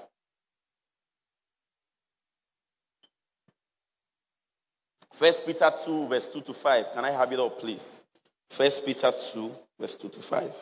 First 5.14 5.46
Peter 5.46 5.72
2, 5.84 6.08
verse 6.08 6.28
2 6.28 6.40
to 6.42 6.52
5. 6.52 6.92
Can 6.92 7.04
I 7.04 7.10
have 7.10 7.32
it 7.32 7.40
up, 7.40 7.58
please? 7.58 8.04
First 8.50 8.84
Peter 8.84 9.12
2, 9.32 9.50
verse 9.82 9.96
2 9.96 10.08
to 10.10 10.20
5. 10.20 10.54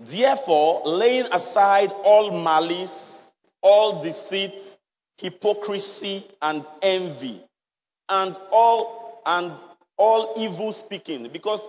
Therefore, 0.00 0.82
laying 0.84 1.24
aside 1.32 1.90
all 2.04 2.42
malice, 2.42 3.26
all 3.62 4.02
deceit, 4.02 4.52
hypocrisy, 5.16 6.26
and 6.42 6.66
envy, 6.82 7.42
and 8.10 8.36
all 8.52 9.22
and 9.24 9.52
all 9.96 10.34
evil 10.36 10.72
speaking, 10.72 11.30
because 11.32 11.62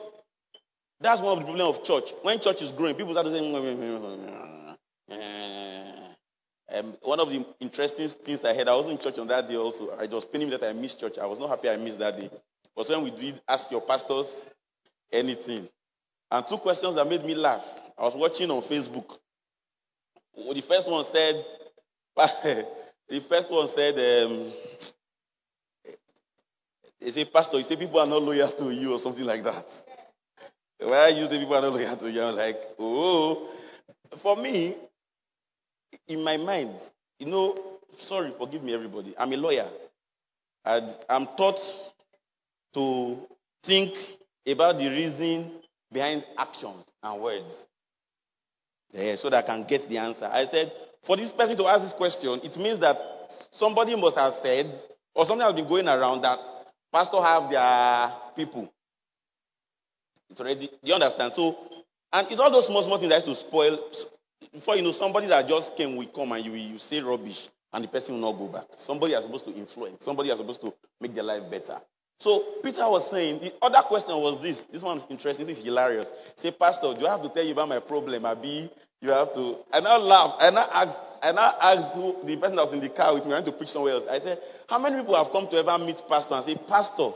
that's 1.00 1.22
one 1.22 1.38
of 1.38 1.40
the 1.40 1.46
problems 1.46 1.78
of 1.78 1.84
church. 1.86 2.14
When 2.24 2.40
church 2.42 2.62
is 2.62 2.74
growing, 2.74 2.96
people 2.96 3.14
start 3.14 3.28
saying, 3.28 4.45
um, 6.76 6.96
one 7.02 7.20
of 7.20 7.30
the 7.30 7.46
interesting 7.60 8.08
things 8.08 8.44
I 8.44 8.54
heard, 8.54 8.68
I 8.68 8.76
was 8.76 8.88
in 8.88 8.98
church 8.98 9.18
on 9.20 9.28
that 9.28 9.48
day 9.48 9.56
also. 9.56 9.92
I 9.92 10.06
was 10.08 10.26
paining 10.26 10.50
that 10.50 10.64
I 10.64 10.74
missed 10.74 11.00
church. 11.00 11.18
I 11.18 11.26
was 11.26 11.40
not 11.40 11.50
happy 11.50 11.70
I 11.70 11.78
missed 11.78 12.00
that 12.00 12.18
day. 12.18 12.30
Was 12.76 12.90
when 12.90 13.04
we 13.04 13.12
did 13.12 13.42
ask 13.48 13.72
your 13.72 13.82
pastors 13.82 14.48
anything. 15.12 15.70
And 16.32 16.46
two 16.48 16.58
questions 16.58 16.96
that 16.96 17.08
made 17.08 17.24
me 17.24 17.36
laugh. 17.36 17.66
I 17.98 18.04
was 18.04 18.16
watching 18.16 18.52
on 18.52 18.62
Facebook. 18.62 19.18
The 20.36 20.62
first 20.62 20.90
one 20.90 21.06
said, 21.06 21.46
the 22.18 23.20
first 23.22 23.50
one 23.50 23.68
said, 23.68 23.94
um, 24.26 24.52
they 27.00 27.12
say, 27.12 27.26
Pastor, 27.26 27.58
you 27.58 27.64
say 27.64 27.76
people 27.78 28.00
are 28.00 28.08
not 28.08 28.22
loyal 28.22 28.50
to 28.50 28.72
you 28.72 28.94
or 28.94 29.00
something 29.00 29.26
like 29.26 29.44
that. 29.44 29.66
Why 30.80 31.10
you 31.10 31.26
say 31.28 31.40
people 31.40 31.56
are 31.56 31.62
not 31.62 31.74
loyal 31.74 31.96
to 31.96 32.12
you? 32.12 32.22
I'm 32.22 32.36
like, 32.36 32.60
oh. 32.80 33.48
For 34.18 34.36
me, 34.36 34.76
in 36.08 36.24
my 36.24 36.38
mind, 36.38 36.72
you 37.20 37.28
know, 37.28 37.58
sorry, 37.98 38.32
forgive 38.32 38.64
me, 38.64 38.74
everybody. 38.74 39.14
I'm 39.18 39.34
a 39.34 39.38
lawyer. 39.38 39.68
And 40.66 40.90
I'm 41.10 41.28
taught 41.28 41.62
to 42.74 43.18
think 43.64 43.96
about 44.48 44.78
the 44.80 44.90
reason 44.90 45.52
behind 45.92 46.24
actions 46.38 46.86
and 47.04 47.22
words. 47.22 47.66
Yeah, 48.92 49.16
so 49.16 49.30
that 49.30 49.44
I 49.44 49.48
can 49.48 49.64
get 49.66 49.88
the 49.90 49.98
answer. 49.98 50.30
I 50.32 50.46
said, 50.46 50.72
for 51.04 51.18
this 51.18 51.32
person 51.32 51.58
to 51.58 51.66
ask 51.68 51.82
this 51.82 51.94
question, 51.94 52.40
it 52.44 52.58
means 52.58 52.80
that 52.80 52.98
somebody 53.52 53.96
must 53.96 54.18
have 54.18 54.34
said, 54.34 54.68
or 55.14 55.26
something 55.26 55.46
has 55.46 55.56
been 55.56 55.68
going 55.68 55.88
around 55.88 56.22
that 56.22 56.40
pastor 56.92 57.22
have 57.22 57.50
their 57.50 58.12
people. 58.36 58.72
It's 60.30 60.40
already, 60.40 60.70
you 60.82 60.94
understand? 60.94 61.34
So, 61.34 61.58
and 62.14 62.28
it's 62.32 62.40
all 62.40 62.50
those 62.50 62.68
small, 62.68 62.84
small 62.84 62.98
things 62.98 63.12
that 63.12 63.26
to 63.26 63.36
spoil. 63.36 63.78
Before 64.54 64.76
you 64.76 64.82
know, 64.82 64.92
somebody 64.92 65.28
that 65.28 65.48
just 65.48 65.76
came 65.76 65.96
will 65.96 66.08
come 66.08 66.32
and 66.32 66.46
you, 66.46 66.54
you 66.54 66.78
say 66.78 67.02
rubbish 67.02 67.50
and 67.74 67.84
the 67.84 67.88
person 67.88 68.16
will 68.16 68.32
not 68.32 68.40
go 68.40 68.48
back. 68.48 68.66
Somebody 68.78 69.14
is 69.14 69.24
supposed 69.24 69.46
to 69.46 69.54
influence. 69.54 70.04
Somebody 70.04 70.30
is 70.30 70.38
supposed 70.38 70.62
to 70.62 70.74
make 71.02 71.14
their 71.14 71.24
life 71.24 71.50
better. 71.50 71.80
So 72.20 72.40
Peter 72.64 72.90
was 72.90 73.10
saying, 73.10 73.40
the 73.40 73.54
other 73.62 73.82
question 73.82 74.16
was 74.18 74.40
this. 74.40 74.64
This 74.64 74.82
one 74.82 74.98
is 74.98 75.06
interesting. 75.10 75.46
This 75.46 75.60
is 75.60 75.66
hilarious. 75.66 76.12
Say, 76.38 76.52
Pastor, 76.52 76.94
do 76.94 77.06
I 77.06 77.12
have 77.12 77.24
to 77.24 77.30
tell 77.30 77.44
you 77.44 77.52
about 77.52 77.70
my 77.70 77.80
problem? 77.80 78.26
Abi, 78.26 78.70
you 79.02 79.10
have 79.10 79.34
to. 79.34 79.58
And 79.74 79.86
I 79.86 79.98
now 79.98 80.04
laugh. 80.04 80.36
I 80.40 80.84
asked, 80.84 81.00
I 81.22 81.32
now 81.34 81.54
asked 81.62 81.96
who, 81.96 82.16
the 82.24 82.38
person 82.38 82.56
that 82.56 82.64
was 82.64 82.74
in 82.74 82.80
the 82.80 82.90
car 82.90 83.14
with 83.14 83.26
me, 83.26 83.32
I 83.32 83.36
went 83.36 83.46
to 83.48 83.52
preach 83.52 83.70
somewhere 83.70 83.94
else. 83.94 84.08
I 84.08 84.20
said, 84.20 84.40
How 84.70 84.80
many 84.80 84.96
people 84.98 85.16
have 85.16 85.32
come 85.32 85.48
to 85.50 85.58
ever 85.58 85.78
meet 85.78 86.02
Pastor 86.08 86.36
and 86.36 86.46
say, 86.46 86.56
Pastor, 86.56 87.12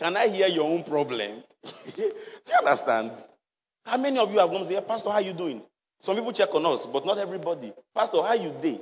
can 0.00 0.16
I 0.16 0.26
hear 0.26 0.48
your 0.48 0.64
own 0.68 0.82
problem? 0.82 1.44
do 1.96 2.02
you 2.02 2.12
understand? 2.58 3.12
How 3.86 3.96
many 3.96 4.18
of 4.18 4.32
you 4.32 4.40
have 4.40 4.50
come 4.50 4.62
to 4.62 4.66
say, 4.66 4.80
Pastor, 4.80 5.10
how 5.10 5.16
are 5.16 5.22
you 5.22 5.32
doing? 5.32 5.62
Some 6.04 6.16
people 6.16 6.32
check 6.32 6.54
on 6.54 6.66
us, 6.66 6.84
but 6.84 7.06
not 7.06 7.16
everybody. 7.16 7.72
Pastor, 7.94 8.22
how 8.22 8.34
you 8.34 8.54
day? 8.60 8.78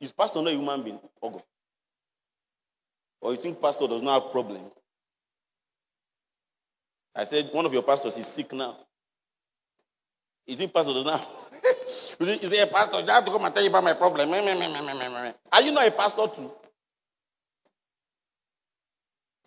Is 0.00 0.10
Pastor 0.10 0.42
not 0.42 0.48
a 0.52 0.56
human 0.56 0.82
being? 0.82 0.98
Oh, 1.22 1.40
or 3.20 3.30
you 3.30 3.36
think 3.36 3.60
pastor 3.62 3.86
does 3.86 4.02
not 4.02 4.24
have 4.24 4.32
problem? 4.32 4.60
I 7.14 7.22
said 7.22 7.50
one 7.52 7.64
of 7.64 7.72
your 7.72 7.84
pastors 7.84 8.16
is 8.16 8.26
sick 8.26 8.52
now. 8.52 8.76
You 10.48 10.56
think 10.56 10.74
pastor 10.74 10.94
does 10.94 11.04
not? 11.04 11.28
you 12.20 12.36
say, 12.38 12.60
a 12.60 12.66
pastor, 12.66 12.96
I 12.96 13.14
have 13.14 13.24
to 13.26 13.30
come 13.30 13.44
and 13.44 13.54
tell 13.54 13.62
you 13.62 13.68
about 13.70 13.84
my 13.84 13.94
problem. 13.94 14.30
Are 14.32 15.62
you 15.62 15.70
not 15.70 15.86
a 15.86 15.90
pastor 15.92 16.26
too? 16.34 16.50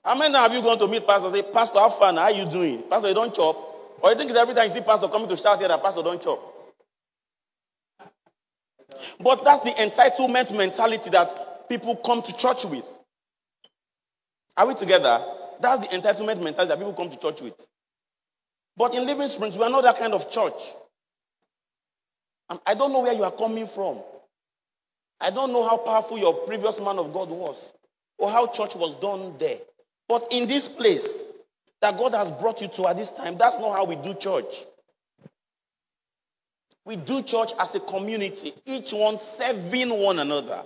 How 0.06 0.15
many 0.15 0.34
have 0.34 0.54
you 0.54 0.62
gone 0.62 0.80
to 0.80 0.88
meet 0.88 1.06
pastor? 1.06 1.30
Say, 1.30 1.41
pastor, 1.41 1.80
how 1.80 1.89
fun? 1.89 2.15
How 2.15 2.23
are 2.23 2.32
you 2.32 2.45
doing? 2.45 2.84
Pastor, 2.89 3.10
you 3.10 3.15
don't 3.15 3.36
chop. 3.36 3.58
Or 4.02 4.12
you 4.12 4.17
think 4.17 4.30
it's 4.30 4.39
every 4.39 4.54
time 4.54 4.69
you 4.69 4.73
see 4.73 4.80
pastor 4.82 5.10
coming 5.10 5.28
to 5.28 5.36
shout 5.36 5.60
here 5.60 5.67
that 5.67 5.84
pastor 5.84 6.04
don't 6.04 6.21
chop. 6.21 6.53
But 9.19 9.43
that's 9.43 9.63
the 9.63 9.71
entitlement 9.71 10.56
mentality 10.56 11.10
that 11.12 11.69
people 11.69 11.95
come 11.95 12.21
to 12.21 12.38
church 12.38 12.65
with. 12.65 12.86
Are 14.58 14.67
we 14.67 14.75
together? 14.75 15.23
That's 15.62 15.88
the 15.88 15.97
entitlement 15.97 16.43
mentality 16.43 16.69
that 16.69 16.77
people 16.77 16.93
come 16.93 17.10
to 17.10 17.17
church 17.17 17.41
with. 17.41 17.53
But 18.77 18.95
in 18.95 19.06
Living 19.06 19.27
Springs, 19.27 19.58
we 19.58 19.63
are 19.63 19.69
not 19.69 19.84
that 19.84 19.99
kind 19.99 20.13
of 20.13 20.29
church. 20.32 20.73
And 22.49 22.60
I 22.65 22.73
don't 22.73 22.91
know 22.91 23.01
where 23.01 23.13
you 23.13 23.23
are 23.23 23.32
coming 23.32 23.67
from. 23.67 23.99
I 25.21 25.29
don't 25.29 25.53
know 25.53 25.67
how 25.67 25.77
powerful 25.77 26.17
your 26.17 26.34
previous 26.34 26.79
man 26.79 26.99
of 26.99 27.13
God 27.13 27.29
was 27.29 27.71
or 28.17 28.29
how 28.29 28.47
church 28.47 28.75
was 28.75 28.95
done 28.95 29.36
there. 29.39 29.58
But 30.10 30.27
in 30.32 30.47
this 30.47 30.67
place 30.67 31.23
that 31.82 31.97
God 31.97 32.13
has 32.13 32.29
brought 32.32 32.62
you 32.62 32.67
to 32.69 32.88
at 32.88 32.97
this 32.97 33.10
time, 33.10 33.38
that's 33.38 33.58
not 33.58 33.75
how 33.75 33.86
we 33.86 33.95
do 33.95 34.13
church. 34.13 34.65
We 36.86 36.98
do 36.98 37.22
church 37.22 37.52
as 37.60 37.76
a 37.76 37.80
community, 37.80 38.54
each 38.65 38.91
one 38.91 39.17
serving 39.17 39.89
one 39.89 40.19
another. 40.19 40.63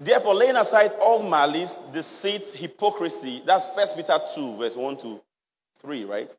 Therefore, 0.00 0.34
laying 0.34 0.56
aside 0.56 0.92
all 1.00 1.28
malice, 1.28 1.76
deceit, 1.92 2.52
hypocrisy, 2.52 3.42
that's 3.44 3.74
First 3.74 3.96
Peter 3.96 4.18
2, 4.34 4.56
verse 4.56 4.76
1 4.76 4.98
to 4.98 5.20
3, 5.80 6.04
right? 6.04 6.36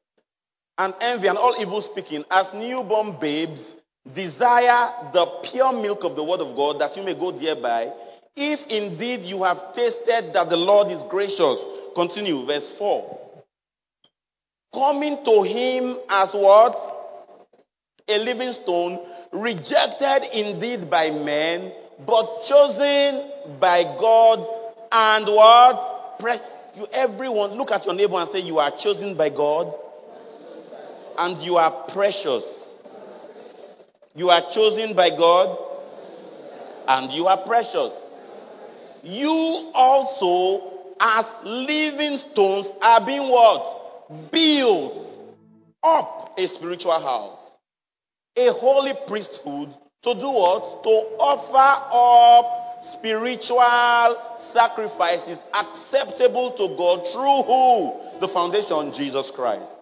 And 0.77 0.93
envy 1.01 1.27
and 1.27 1.37
all 1.37 1.59
evil 1.59 1.81
speaking, 1.81 2.23
as 2.31 2.53
newborn 2.53 3.17
babes, 3.19 3.75
desire 4.13 4.91
the 5.11 5.25
pure 5.43 5.73
milk 5.73 6.05
of 6.05 6.15
the 6.15 6.23
word 6.23 6.39
of 6.39 6.55
God 6.55 6.79
that 6.79 6.95
you 6.95 7.03
may 7.03 7.15
go 7.15 7.31
thereby, 7.31 7.91
if 8.35 8.65
indeed 8.67 9.25
you 9.25 9.43
have 9.43 9.73
tasted 9.73 10.31
that 10.33 10.49
the 10.49 10.55
Lord 10.55 10.89
is 10.89 11.03
gracious. 11.03 11.65
Continue, 11.95 12.45
verse 12.45 12.71
4. 12.71 13.18
Coming 14.73 15.23
to 15.25 15.43
him 15.43 15.97
as 16.09 16.33
what? 16.33 16.77
A 18.07 18.17
living 18.19 18.53
stone, 18.53 18.99
rejected 19.31 20.27
indeed 20.33 20.89
by 20.89 21.09
men, 21.09 21.71
but 22.05 22.43
chosen 22.45 23.23
by 23.59 23.83
God 23.83 24.39
and 24.91 25.25
what? 25.27 26.19
Pre- 26.19 26.33
you 26.75 26.87
everyone 26.93 27.51
look 27.51 27.71
at 27.71 27.85
your 27.85 27.95
neighbor 27.95 28.17
and 28.17 28.29
say 28.29 28.39
you 28.39 28.59
are 28.59 28.71
chosen 28.71 29.15
by 29.15 29.29
God 29.29 29.73
and 31.17 31.37
you 31.39 31.57
are 31.57 31.71
precious. 31.71 32.69
You 34.15 34.29
are 34.29 34.41
chosen 34.51 34.93
by 34.93 35.09
God 35.09 35.57
and 36.87 37.11
you 37.11 37.27
are 37.27 37.37
precious. 37.37 37.93
You 39.03 39.71
also 39.73 40.73
as 40.99 41.37
living 41.43 42.17
stones 42.17 42.69
are 42.81 43.05
being 43.05 43.29
what? 43.29 43.78
Built 44.31 45.17
up 45.83 46.37
a 46.37 46.47
spiritual 46.47 46.99
house. 46.99 47.39
A 48.37 48.51
holy 48.51 48.93
priesthood 49.07 49.69
to 50.03 50.13
do 50.13 50.29
what? 50.29 50.83
To 50.83 50.89
offer 51.19 51.57
up 51.91 52.83
spiritual 52.83 54.17
sacrifices 54.37 55.43
acceptable 55.53 56.51
to 56.51 56.75
God 56.77 57.07
through 57.07 57.43
who? 57.43 58.19
The 58.19 58.27
foundation, 58.27 58.93
Jesus 58.93 59.29
Christ. 59.29 59.75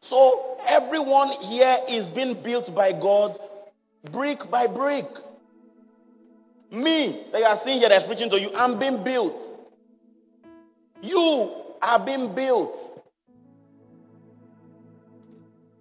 So 0.00 0.56
everyone 0.68 1.30
here 1.30 1.76
is 1.88 2.08
being 2.08 2.34
built 2.34 2.72
by 2.74 2.92
God 2.92 3.38
brick 4.12 4.50
by 4.50 4.66
brick. 4.68 5.06
Me, 6.70 7.24
that 7.32 7.40
you 7.40 7.44
are 7.44 7.56
seeing 7.56 7.78
here 7.78 7.88
that's 7.88 8.04
preaching 8.04 8.30
to 8.30 8.40
you, 8.40 8.50
I'm 8.56 8.78
being 8.78 9.02
built. 9.02 9.40
You 11.02 11.65
are 11.82 11.98
being 11.98 12.34
built. 12.34 12.76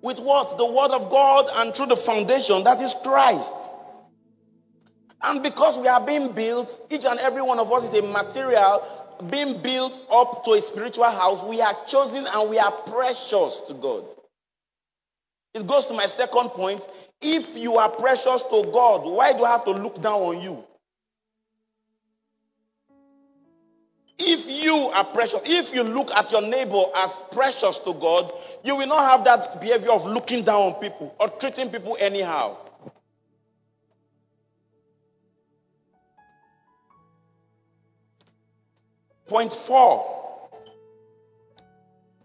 With 0.01 0.19
what? 0.19 0.57
The 0.57 0.65
Word 0.65 0.91
of 0.91 1.09
God 1.09 1.49
and 1.55 1.73
through 1.73 1.87
the 1.87 1.97
foundation 1.97 2.63
that 2.63 2.81
is 2.81 2.93
Christ. 3.03 3.53
And 5.23 5.41
because 5.41 5.79
we 5.79 5.87
are 5.87 6.05
being 6.05 6.33
built, 6.33 6.77
each 6.91 7.05
and 7.05 7.19
every 7.19 7.41
one 7.41 7.59
of 7.59 7.71
us 7.71 7.89
is 7.89 7.95
a 7.95 8.01
material 8.05 8.83
being 9.31 9.61
built 9.61 10.05
up 10.11 10.43
to 10.45 10.51
a 10.51 10.61
spiritual 10.61 11.05
house. 11.05 11.43
We 11.43 11.61
are 11.61 11.75
chosen 11.87 12.27
and 12.27 12.49
we 12.49 12.59
are 12.59 12.71
precious 12.71 13.61
to 13.67 13.73
God. 13.73 14.05
It 15.55 15.65
goes 15.65 15.85
to 15.87 15.93
my 15.93 16.05
second 16.05 16.49
point. 16.49 16.85
If 17.21 17.57
you 17.57 17.77
are 17.77 17.89
precious 17.89 18.43
to 18.43 18.69
God, 18.71 19.05
why 19.05 19.33
do 19.33 19.45
I 19.45 19.51
have 19.51 19.65
to 19.65 19.71
look 19.71 20.01
down 20.01 20.21
on 20.21 20.41
you? 20.41 20.63
If 24.17 24.47
you 24.47 24.75
are 24.75 25.03
precious, 25.03 25.41
if 25.45 25.75
you 25.75 25.83
look 25.83 26.11
at 26.11 26.31
your 26.31 26.41
neighbor 26.41 26.83
as 26.97 27.21
precious 27.31 27.79
to 27.79 27.93
God, 27.93 28.31
you 28.63 28.75
will 28.75 28.87
not 28.87 29.09
have 29.11 29.25
that 29.25 29.59
behavior 29.59 29.91
of 29.91 30.05
looking 30.05 30.43
down 30.43 30.61
on 30.61 30.73
people 30.75 31.13
or 31.19 31.29
treating 31.29 31.69
people 31.69 31.97
anyhow. 31.99 32.57
Point 39.27 39.53
four 39.53 40.49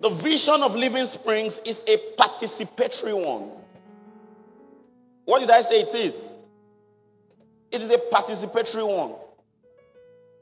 The 0.01 0.11
vision 0.11 0.63
of 0.63 0.77
Living 0.77 1.07
Springs 1.07 1.59
is 1.65 1.83
a 1.89 1.97
participatory 2.17 3.15
one. 3.15 3.51
What 5.25 5.41
did 5.41 5.51
I 5.51 5.63
say 5.63 5.81
it 5.81 5.95
is? 5.95 6.31
It 7.73 7.83
is 7.83 7.91
a 7.91 7.99
participatory 7.99 8.87
one. 8.87 9.15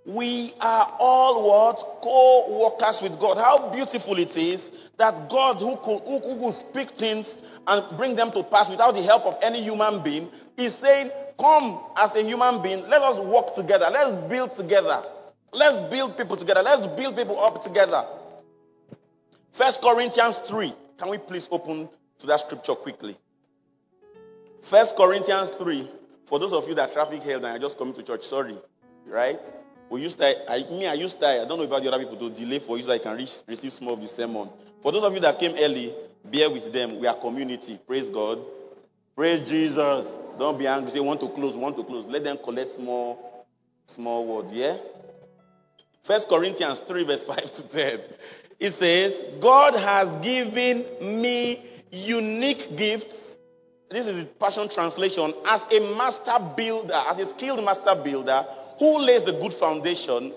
We 0.08 0.54
are 0.60 0.96
all 0.98 1.46
what? 1.46 2.00
Co-workers 2.02 3.02
with 3.02 3.20
God. 3.20 3.36
How 3.36 3.68
beautiful 3.68 4.18
it 4.18 4.36
is 4.36 4.70
that 4.96 5.28
God 5.28 5.58
who 5.58 5.76
could, 5.76 6.00
who 6.00 6.40
could 6.40 6.54
speak 6.54 6.88
things 6.90 7.36
and 7.66 7.84
bring 7.96 8.16
them 8.16 8.32
to 8.32 8.42
pass 8.42 8.70
without 8.70 8.94
the 8.94 9.02
help 9.02 9.26
of 9.26 9.38
any 9.42 9.62
human 9.62 10.02
being 10.02 10.30
is 10.56 10.74
saying, 10.74 11.10
come 11.38 11.78
as 11.96 12.16
a 12.16 12.22
human 12.22 12.62
being, 12.62 12.88
let 12.88 13.02
us 13.02 13.18
work 13.18 13.54
together, 13.54 13.88
let's 13.92 14.12
build 14.28 14.54
together. 14.54 15.02
Let's 15.52 15.78
build 15.90 16.16
people 16.16 16.36
together. 16.36 16.62
Let's 16.62 16.86
build 16.86 17.16
people 17.16 17.38
up 17.40 17.62
together. 17.62 18.04
First 19.52 19.80
Corinthians 19.80 20.38
3. 20.38 20.72
Can 20.98 21.08
we 21.08 21.18
please 21.18 21.48
open 21.50 21.88
to 22.18 22.26
that 22.26 22.40
scripture 22.40 22.74
quickly? 22.74 23.16
First 24.62 24.96
Corinthians 24.96 25.50
3. 25.50 25.88
For 26.26 26.38
those 26.38 26.52
of 26.52 26.68
you 26.68 26.74
that 26.74 26.92
traffic 26.92 27.22
held 27.22 27.44
and 27.44 27.56
are 27.56 27.58
just 27.58 27.78
coming 27.78 27.94
to 27.94 28.02
church, 28.02 28.24
sorry. 28.24 28.56
Right? 29.06 29.40
We 29.90 30.02
used 30.02 30.18
to, 30.18 30.52
I, 30.52 30.64
me, 30.70 30.86
I 30.86 30.94
used 30.94 31.18
to, 31.20 31.26
I 31.26 31.44
don't 31.44 31.58
know 31.58 31.64
about 31.64 31.82
the 31.82 31.92
other 31.92 32.04
people, 32.04 32.28
to 32.28 32.30
delay 32.30 32.58
for 32.58 32.76
you 32.76 32.82
so 32.82 32.92
I 32.92 32.98
can 32.98 33.16
reach, 33.16 33.38
receive 33.46 33.72
some 33.72 33.88
of 33.88 34.00
the 34.00 34.06
sermon. 34.06 34.48
For 34.82 34.92
those 34.92 35.04
of 35.04 35.14
you 35.14 35.20
that 35.20 35.38
came 35.38 35.54
early, 35.58 35.94
bear 36.24 36.50
with 36.50 36.72
them. 36.72 36.98
We 37.00 37.06
are 37.06 37.14
community. 37.14 37.78
Praise 37.86 38.10
God. 38.10 38.38
Praise 39.16 39.48
Jesus. 39.48 40.16
Don't 40.38 40.58
be 40.58 40.66
angry. 40.66 40.90
Say, 40.90 41.00
want 41.00 41.20
to 41.20 41.28
close, 41.28 41.56
want 41.56 41.76
to 41.76 41.84
close. 41.84 42.06
Let 42.06 42.22
them 42.24 42.38
collect 42.42 42.72
small, 42.72 43.46
small 43.86 44.26
words. 44.26 44.52
Yeah? 44.52 44.76
First 46.04 46.28
Corinthians 46.28 46.80
3, 46.80 47.04
verse 47.04 47.24
5 47.26 47.52
to 47.52 47.68
10. 47.68 48.00
It 48.60 48.70
says, 48.70 49.22
God 49.40 49.74
has 49.74 50.14
given 50.16 50.84
me 51.00 51.62
unique 51.90 52.76
gifts. 52.76 53.36
This 53.90 54.06
is 54.06 54.16
the 54.16 54.24
Passion 54.24 54.68
Translation. 54.68 55.32
As 55.46 55.66
a 55.72 55.80
master 55.96 56.38
builder, 56.56 57.00
as 57.08 57.18
a 57.18 57.26
skilled 57.26 57.64
master 57.64 57.94
builder, 57.94 58.46
who 58.78 59.00
lays 59.00 59.24
the 59.24 59.32
good 59.32 59.52
foundation. 59.52 60.32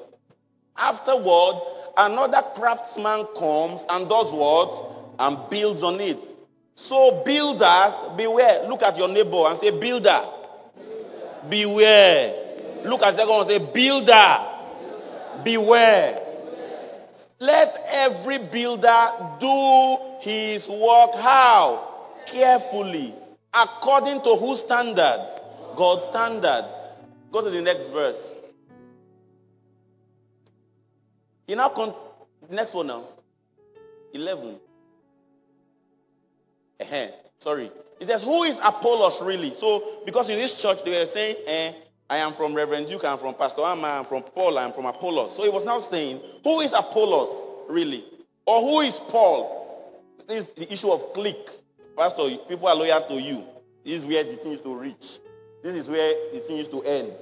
Afterward, 0.77 1.62
another 1.97 2.41
craftsman 2.56 3.25
comes 3.38 3.86
and 3.89 4.10
does 4.10 4.32
what? 4.32 4.88
And 5.19 5.38
builds 5.49 5.84
on 5.84 5.99
it. 5.99 6.19
So 6.75 7.23
builders, 7.23 7.93
beware. 8.17 8.67
Look 8.67 8.82
at 8.82 8.97
your 8.97 9.08
neighbor 9.08 9.43
and 9.47 9.58
say, 9.58 9.71
builder. 9.71 10.21
Beware. 11.49 12.34
Look 12.84 13.04
at 13.04 13.12
the 13.12 13.17
second 13.17 13.30
one 13.30 13.41
and 13.41 13.49
say, 13.49 13.71
builder. 13.73 14.38
Beware. 15.43 16.21
Let 17.39 17.75
every 17.89 18.38
builder 18.38 19.08
do 19.39 19.97
his 20.21 20.67
work 20.69 21.15
how? 21.15 21.88
Carefully. 22.27 23.13
According 23.54 24.21
to 24.21 24.36
whose 24.36 24.60
standards? 24.60 25.39
God's 25.75 26.06
standards. 26.06 26.75
Go 27.32 27.41
to 27.41 27.50
the 27.50 27.62
next 27.62 27.88
verse. 27.88 28.34
You 31.48 31.56
now 31.56 31.70
next 32.50 32.74
one 32.74 32.88
now. 32.88 33.06
11. 34.13 34.58
Uh-huh. 36.82 37.08
Sorry. 37.39 37.72
He 38.00 38.06
says, 38.06 38.24
Who 38.24 38.44
is 38.44 38.60
Apollos 38.63 39.22
really? 39.22 39.54
So, 39.54 40.02
because 40.06 40.30
in 40.30 40.38
this 40.38 40.62
church 40.62 40.84
they 40.84 41.00
were 41.00 41.06
saying, 41.06 41.38
eh, 41.48 41.74
I 42.10 42.17
am 42.17 42.34
from 42.34 42.54
Reverend 42.54 42.88
Duke, 42.88 43.06
I'm 43.06 43.17
from 43.17 43.34
Pastor 43.36 43.62
Amma, 43.62 43.88
I'm 43.88 44.06
from 44.06 44.24
Paul, 44.24 44.58
I'm 44.58 44.74
from 44.74 44.86
Apollos. 44.86 45.34
So 45.34 45.44
he 45.44 45.50
was 45.50 45.63
now 45.63 45.80
saying, 45.80 46.20
Who 46.44 46.60
is 46.60 46.74
Apollos 46.74 47.48
really? 47.70 48.04
Or 48.46 48.60
who 48.60 48.82
is 48.82 49.00
Paul? 49.00 50.04
This 50.28 50.46
is 50.46 50.52
the 50.54 50.72
issue 50.72 50.91
of 50.91 51.13
clique. 51.13 51.50
Pastor, 51.98 52.24
people 52.50 52.67
are 52.67 52.76
loyal 52.76 53.02
to 53.08 53.13
you. 53.13 53.46
This 53.86 54.04
is 54.04 54.06
where 54.06 54.24
the 54.26 54.36
thing 54.36 54.52
is 54.52 54.62
to 54.62 54.76
reach. 54.76 55.20
This 55.63 55.76
is 55.76 55.89
where 55.89 56.13
the 56.34 56.39
thing 56.39 56.58
is 56.58 56.67
to 56.69 56.82
end. 56.82 57.13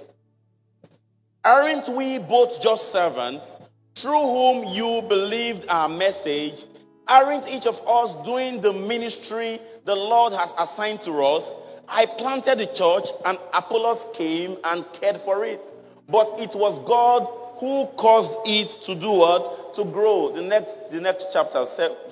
Aren't 1.43 1.89
we 1.89 2.19
both 2.19 2.62
just 2.62 2.91
servants 2.91 3.56
through 3.95 4.21
whom 4.21 4.63
you 4.65 5.02
believed 5.08 5.67
our 5.69 5.89
message? 5.89 6.63
Aren't 7.08 7.49
each 7.49 7.65
of 7.65 7.82
us 7.88 8.13
doing 8.25 8.62
the 8.62 8.71
ministry 8.71 9.60
the 9.86 9.95
Lord 9.95 10.34
has 10.34 10.54
assigned 10.58 11.02
to 11.02 11.23
us? 11.23 11.54
I 11.88 12.06
planted 12.06 12.60
the 12.60 12.67
church 12.67 13.10
and 13.25 13.38
Apollos 13.54 14.06
came 14.13 14.58
and 14.63 14.86
cared 14.93 15.17
for 15.17 15.43
it. 15.43 15.62
But 16.08 16.39
it 16.39 16.56
was 16.56 16.80
God 16.80 17.28
who 17.60 17.88
caused 17.97 18.38
it 18.45 18.69
to 18.84 18.95
do 18.95 19.12
what? 19.12 19.73
To 19.75 19.86
grow. 19.86 20.32
The 20.32 20.41
next, 20.41 20.91
the 20.91 21.02
next 21.02 21.28
chapter, 21.34 21.65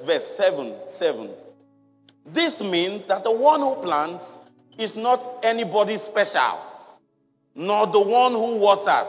verse 0.03 0.25
7, 0.25 0.73
7. 0.89 1.29
This 2.25 2.61
means 2.61 3.05
that 3.05 3.23
the 3.23 3.31
one 3.31 3.61
who 3.61 3.75
plants 3.75 4.37
is 4.77 4.95
not 4.95 5.23
anybody 5.43 5.97
special, 5.97 6.59
nor 7.55 7.87
the 7.87 7.99
one 7.99 8.33
who 8.33 8.57
waters. 8.57 9.07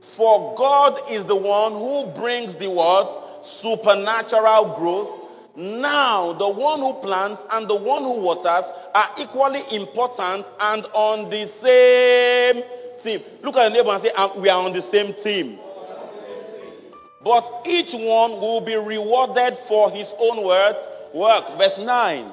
For 0.00 0.54
God 0.56 0.98
is 1.10 1.24
the 1.24 1.36
one 1.36 1.72
who 1.72 2.06
brings 2.20 2.56
the 2.56 2.68
what? 2.68 3.46
Supernatural 3.46 4.76
growth. 4.76 5.18
Now, 5.54 6.32
the 6.32 6.48
one 6.48 6.80
who 6.80 6.94
plants 6.94 7.44
and 7.52 7.68
the 7.68 7.74
one 7.74 8.02
who 8.02 8.20
waters 8.20 8.70
are 8.94 9.08
equally 9.20 9.60
important 9.72 10.46
and 10.60 10.84
on 10.94 11.30
the 11.30 11.46
same 11.46 12.62
team. 13.02 13.22
Look 13.42 13.56
at 13.56 13.62
your 13.62 13.70
neighbor 13.70 13.92
and 13.92 14.02
say, 14.02 14.10
ah, 14.16 14.32
We 14.36 14.48
are 14.48 14.64
on 14.64 14.72
the 14.72 14.82
same 14.82 15.12
team. 15.12 15.58
But 17.22 17.66
each 17.66 17.92
one 17.92 18.32
will 18.40 18.60
be 18.60 18.74
rewarded 18.74 19.56
for 19.56 19.90
his 19.90 20.12
own 20.18 20.44
work. 20.44 21.14
Work. 21.14 21.58
Verse 21.58 21.78
9. 21.78 22.26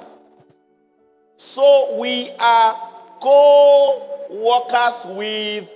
So 1.39 1.95
we 1.97 2.29
are 2.37 2.75
co-workers 3.21 5.05
with. 5.15 5.69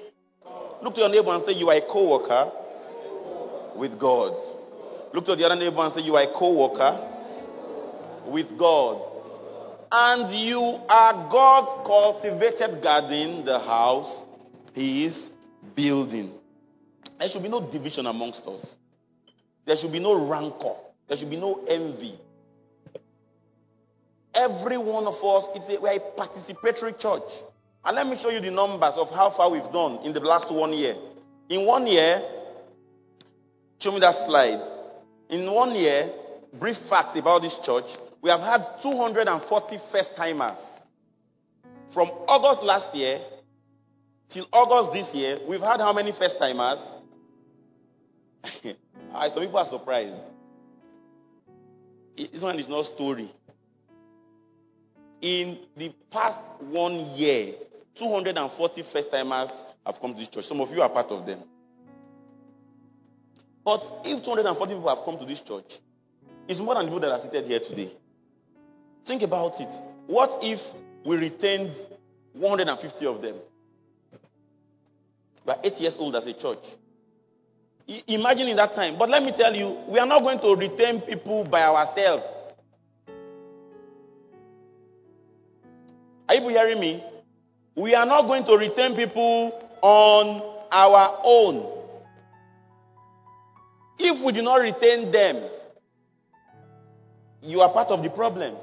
Look 0.81 0.95
to 0.95 1.01
your 1.01 1.09
neighbor 1.09 1.31
and 1.31 1.41
say, 1.41 1.53
You 1.53 1.69
are 1.69 1.77
a 1.77 1.81
co-worker 1.81 2.51
with 3.73 3.97
God. 3.97 4.35
Look 5.13 5.23
to 5.23 5.37
the 5.37 5.45
other 5.45 5.55
neighbor 5.55 5.79
and 5.79 5.93
say, 5.93 6.01
You 6.01 6.17
are 6.17 6.23
a 6.23 6.27
co-worker 6.27 6.99
with 8.25 8.57
God. 8.57 9.09
And 9.89 10.29
you 10.33 10.81
are 10.89 11.29
God's 11.29 11.87
cultivated 11.87 12.81
garden, 12.81 13.45
the 13.45 13.57
house 13.59 14.21
He 14.75 15.05
is 15.05 15.31
building. 15.75 16.33
There 17.19 17.29
should 17.29 17.41
be 17.41 17.47
no 17.47 17.61
division 17.61 18.05
amongst 18.07 18.45
us. 18.47 18.75
There 19.63 19.77
should 19.77 19.93
be 19.93 19.99
no 19.99 20.15
rancor. 20.25 20.73
There 21.07 21.15
should 21.15 21.29
be 21.29 21.37
no 21.37 21.63
envy. 21.69 22.15
Every 24.35 24.77
one 24.77 25.05
of 25.05 25.23
us, 25.23 25.45
it's 25.55 25.69
a, 25.69 25.79
we're 25.79 25.93
a 25.93 25.99
participatory 25.99 26.99
church. 26.99 27.31
And 27.85 27.95
let 27.95 28.07
me 28.07 28.15
show 28.15 28.29
you 28.29 28.39
the 28.39 28.51
numbers 28.51 28.95
of 28.95 29.11
how 29.11 29.29
far 29.29 29.49
we've 29.49 29.71
done 29.71 29.99
in 30.03 30.13
the 30.13 30.21
last 30.21 30.51
one 30.51 30.73
year. 30.73 30.95
In 31.49 31.65
one 31.65 31.85
year, 31.85 32.21
show 33.79 33.91
me 33.91 33.99
that 33.99 34.15
slide. 34.15 34.61
In 35.29 35.51
one 35.51 35.75
year, 35.75 36.09
brief 36.53 36.77
facts 36.77 37.15
about 37.15 37.41
this 37.41 37.59
church. 37.59 37.97
We 38.21 38.29
have 38.29 38.39
had 38.39 38.65
240 38.81 39.77
first 39.77 40.15
timers. 40.15 40.81
From 41.89 42.09
August 42.27 42.63
last 42.63 42.95
year 42.95 43.19
till 44.29 44.47
August 44.51 44.93
this 44.93 45.13
year, 45.13 45.37
we've 45.47 45.61
had 45.61 45.79
how 45.79 45.93
many 45.93 46.11
first 46.11 46.39
timers? 46.39 46.79
Some 48.63 49.43
people 49.43 49.57
are 49.57 49.65
surprised. 49.65 50.19
This 52.15 52.41
one 52.41 52.57
is 52.57 52.69
not 52.69 52.85
story. 52.85 53.29
In 55.23 55.57
the 55.77 55.89
past 56.11 56.41
one 56.59 57.15
year, 57.15 57.53
240 57.95 58.81
first 58.81 59.09
timers 59.09 59.63
have 59.85 60.01
come 60.01 60.11
to 60.13 60.19
this 60.19 60.27
church. 60.27 60.45
Some 60.45 60.59
of 60.59 60.75
you 60.75 60.81
are 60.81 60.89
part 60.89 61.11
of 61.11 61.25
them. 61.25 61.39
But 63.63 63.89
if 64.03 64.21
240 64.21 64.73
people 64.73 64.89
have 64.89 65.05
come 65.05 65.17
to 65.17 65.25
this 65.25 65.39
church, 65.39 65.79
it's 66.45 66.59
more 66.59 66.75
than 66.75 66.87
the 66.87 66.91
people 66.91 66.99
that 67.07 67.11
are 67.11 67.19
seated 67.19 67.45
here 67.45 67.61
today. 67.61 67.89
Think 69.05 69.21
about 69.21 69.61
it. 69.61 69.69
What 70.07 70.43
if 70.43 70.73
we 71.05 71.15
retained 71.15 71.73
150 72.33 73.05
of 73.05 73.21
them? 73.21 73.35
We 75.45 75.53
are 75.53 75.59
eight 75.63 75.79
years 75.79 75.95
old 75.95 76.17
as 76.17 76.27
a 76.27 76.33
church. 76.33 76.65
Imagine 78.07 78.49
in 78.49 78.57
that 78.57 78.73
time. 78.73 78.97
But 78.97 79.09
let 79.09 79.23
me 79.23 79.31
tell 79.31 79.55
you, 79.55 79.69
we 79.87 79.99
are 79.99 80.05
not 80.05 80.21
going 80.21 80.39
to 80.39 80.53
retain 80.53 80.99
people 80.99 81.45
by 81.45 81.63
ourselves. 81.63 82.25
Are 86.29 86.35
you 86.35 86.47
hearing 86.49 86.79
me? 86.79 87.03
We 87.75 87.95
are 87.95 88.05
not 88.05 88.27
going 88.27 88.43
to 88.45 88.57
retain 88.57 88.95
people 88.95 89.69
on 89.81 90.41
our 90.71 91.19
own. 91.23 91.69
If 93.99 94.21
we 94.23 94.31
do 94.31 94.41
not 94.41 94.55
retain 94.61 95.11
them, 95.11 95.37
you 97.41 97.61
are 97.61 97.69
part 97.69 97.91
of 97.91 98.03
the 98.03 98.09
problem. 98.09 98.55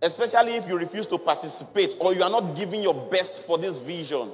Especially 0.00 0.54
if 0.54 0.68
you 0.68 0.76
refuse 0.76 1.06
to 1.06 1.18
participate 1.18 1.96
or 2.00 2.12
you 2.14 2.22
are 2.22 2.30
not 2.30 2.56
giving 2.56 2.82
your 2.82 2.94
best 2.94 3.46
for 3.46 3.56
this 3.56 3.76
vision. 3.78 4.30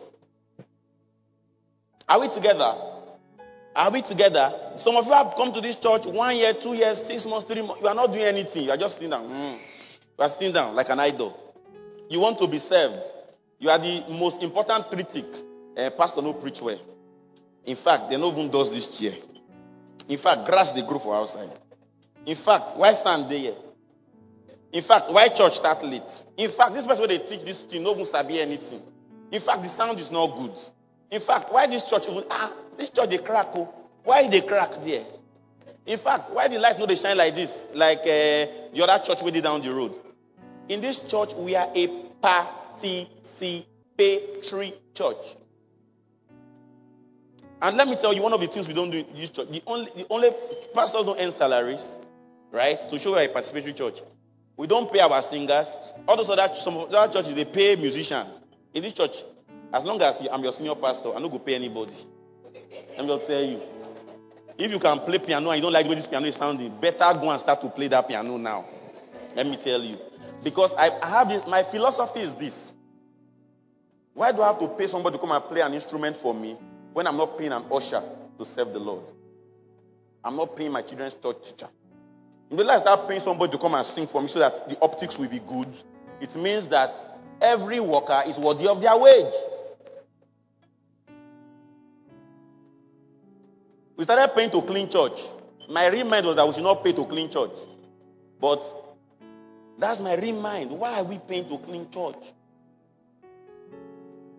Are 2.09 2.20
we 2.20 2.28
together? 2.28 2.74
Are 3.76 3.90
we 3.90 4.02
together? 4.02 4.52
Some 4.76 4.96
of 4.96 5.07
you 5.07 5.12
have 5.12 5.35
come 5.37 5.52
to 5.52 5.61
this 5.61 5.76
church 5.76 6.07
one 6.07 6.37
year, 6.37 6.54
two 6.54 6.74
years, 6.74 7.00
six 7.04 7.26
months, 7.26 7.46
three 7.46 7.62
months. 7.62 7.83
You 7.83 7.88
are 7.88 7.94
not 7.94 8.12
doing 8.12 8.24
anything. 8.24 8.64
You 8.64 8.70
are 8.70 8.76
just 8.76 8.96
sitting 8.96 9.11
down. 9.11 9.28
Mm. 9.28 9.52
You 9.52 10.24
are 10.24 10.28
sitting 10.28 10.52
down 10.52 10.74
like 10.74 10.88
an 10.88 10.98
idol. 11.00 11.47
You 12.11 12.21
want 12.21 12.38
to 12.38 12.47
be 12.47 12.59
served. 12.59 13.05
You 13.59 13.71
are 13.71 13.79
the 13.79 14.05
most 14.11 14.42
important 14.42 14.87
critic. 14.87 15.25
Uh, 15.77 15.90
pastor 15.90 16.23
no 16.23 16.33
preach 16.33 16.61
well. 16.61 16.81
In 17.64 17.77
fact, 17.77 18.11
they 18.11 18.16
no 18.16 18.31
even 18.33 18.51
does 18.51 18.73
this 18.73 18.99
chair. 18.99 19.12
In 20.09 20.16
fact, 20.16 20.47
grass 20.47 20.73
they 20.73 20.83
grow 20.83 20.99
for 20.99 21.14
outside. 21.14 21.51
In 22.25 22.35
fact, 22.35 22.77
why 22.77 22.92
stand 22.94 23.31
there? 23.31 23.53
In 24.73 24.83
fact, 24.83 25.11
why 25.11 25.29
church 25.29 25.57
start 25.57 25.83
late? 25.85 26.25
In 26.37 26.51
fact, 26.51 26.75
this 26.75 26.87
person 26.87 27.07
where 27.07 27.18
they 27.18 27.25
teach 27.25 27.42
this 27.44 27.61
thing 27.62 27.83
no 27.83 27.92
even 27.92 28.05
sabi 28.05 28.40
anything. 28.40 28.83
In 29.31 29.40
fact, 29.40 29.62
the 29.62 29.68
sound 29.68 29.99
is 29.99 30.11
not 30.11 30.37
good. 30.37 30.57
In 31.11 31.21
fact, 31.21 31.53
why 31.53 31.66
this 31.66 31.85
church 31.85 32.09
even 32.09 32.25
ah 32.31 32.53
this 32.77 32.90
church 32.90 33.09
they 33.11 33.18
crack 33.18 33.49
oh 33.55 33.68
why 34.05 34.27
they 34.29 34.40
crack 34.40 34.71
there? 34.83 35.05
In 35.87 35.99
fact, 35.99 36.31
why 36.31 36.49
the 36.49 36.59
lights 36.59 36.79
no 36.79 36.87
they 36.87 36.97
shine 36.97 37.16
like 37.16 37.35
this 37.35 37.66
like 37.75 38.01
uh, 38.01 38.47
the 38.73 38.81
other 38.87 39.05
church 39.05 39.21
did 39.33 39.42
down 39.42 39.62
the 39.62 39.73
road? 39.73 39.94
In 40.68 40.81
this 40.81 41.00
church 41.00 41.35
we 41.35 41.57
are 41.57 41.68
a 41.74 41.88
participatory 42.22 44.74
church. 44.94 45.37
And 47.61 47.76
let 47.76 47.88
me 47.88 47.96
tell 47.96 48.12
you 48.12 48.22
one 48.22 48.33
of 48.33 48.40
the 48.40 48.46
things 48.46 48.68
we 48.68 48.74
don't 48.74 48.90
do 48.90 48.98
in 48.98 49.16
this 49.16 49.31
church. 49.31 49.48
The 49.50 49.62
only 49.66 49.90
the 49.96 50.07
only 50.11 50.31
pastors 50.74 51.04
don't 51.04 51.20
earn 51.20 51.33
salaries, 51.33 51.96
right? 52.52 52.78
To 52.90 52.98
show 52.98 53.12
we 53.12 53.18
are 53.18 53.24
a 53.24 53.28
participatory 53.28 53.74
church. 53.74 54.00
We 54.57 54.66
don't 54.66 54.92
pay 54.92 55.00
our 55.00 55.22
singers. 55.22 55.76
All 56.07 56.16
those 56.16 56.31
other 56.31 56.54
some 56.57 56.76
of 56.76 56.94
other 56.94 57.12
churches 57.12 57.35
they 57.35 57.44
pay 57.44 57.76
musician. 57.76 58.26
In 58.74 58.83
this 58.83 58.92
church, 58.92 59.24
as 59.72 59.85
long 59.85 60.00
as 60.02 60.22
I'm 60.31 60.42
your 60.42 60.52
senior 60.52 60.74
pastor, 60.74 61.09
I'm 61.09 61.22
not 61.22 61.31
going 61.31 61.40
to 61.40 61.46
pay 61.46 61.54
anybody. 61.54 61.94
Let 62.96 63.07
me 63.07 63.16
just 63.16 63.26
tell 63.26 63.42
you. 63.42 63.61
If 64.59 64.72
you 64.72 64.78
can 64.78 64.98
play 65.00 65.18
piano 65.18 65.50
and 65.50 65.59
you 65.59 65.62
don't 65.62 65.72
like 65.72 65.85
the 65.85 65.90
way 65.90 65.94
this 65.94 66.07
piano 66.07 66.26
is 66.26 66.37
sounding, 66.37 66.76
better 66.81 67.14
go 67.14 67.31
and 67.31 67.40
start 67.40 67.61
to 67.62 67.70
play 67.70 67.88
that 67.88 68.09
piano 68.09 68.37
now. 68.37 68.66
Let 69.37 69.46
me 69.46 69.57
tell 69.57 69.83
you. 69.83 69.96
Because 70.42 70.72
I, 70.74 70.90
I 71.03 71.09
have 71.09 71.48
my 71.48 71.62
philosophy 71.62 72.20
is 72.20 72.35
this. 72.35 72.74
Why 74.14 74.33
do 74.33 74.42
I 74.42 74.48
have 74.48 74.59
to 74.59 74.68
pay 74.68 74.87
somebody 74.87 75.16
to 75.16 75.20
come 75.20 75.33
and 75.33 75.44
play 75.44 75.61
an 75.61 75.74
instrument 75.74 76.16
for 76.16 76.35
me 76.35 76.57
when 76.92 77.07
I'm 77.07 77.16
not 77.16 77.38
paying 77.38 77.53
an 77.53 77.64
usher 77.70 78.03
to 78.38 78.44
serve 78.44 78.72
the 78.72 78.79
Lord? 78.81 79.05
I'm 80.24 80.37
not 80.37 80.57
paying 80.57 80.72
my 80.72 80.83
children's 80.83 81.14
church 81.14 81.37
teacher. 81.42 81.68
In 82.51 82.57
the 82.57 82.64
last, 82.64 82.81
start 82.81 83.09
paying 83.09 83.20
somebody 83.20 83.53
to 83.53 83.59
come 83.59 83.74
and 83.74 83.85
sing 83.85 84.07
for 84.07 84.22
me 84.22 84.29
so 84.29 84.38
that 84.38 84.68
the 84.68 84.81
optics 84.81 85.18
will 85.18 85.29
be 85.29 85.38
good. 85.38 85.68
It 86.20 86.35
means 86.35 86.68
that 86.68 86.94
every 87.40 87.79
worker 87.79 88.22
is 88.27 88.38
worthy 88.38 88.66
of 88.66 88.81
their 88.81 88.96
wage. 88.96 89.33
We 93.96 94.05
started 94.05 94.35
paying 94.35 94.51
to 94.51 94.62
clean 94.62 94.88
church. 94.88 95.20
My 95.68 95.88
real 95.88 96.07
mind 96.07 96.24
was 96.24 96.37
that 96.37 96.46
we 96.46 96.55
should 96.55 96.62
not 96.62 96.85
pay 96.85 96.92
to 96.92 97.05
clean 97.05 97.31
church. 97.31 97.59
But 98.40 98.62
that's 99.79 100.01
my 100.01 100.14
real 100.14 100.41
mind. 100.41 100.71
Why 100.71 100.99
are 100.99 101.05
we 101.05 101.19
paying 101.19 101.49
to 101.49 101.59
clean 101.59 101.88
church? 101.91 102.17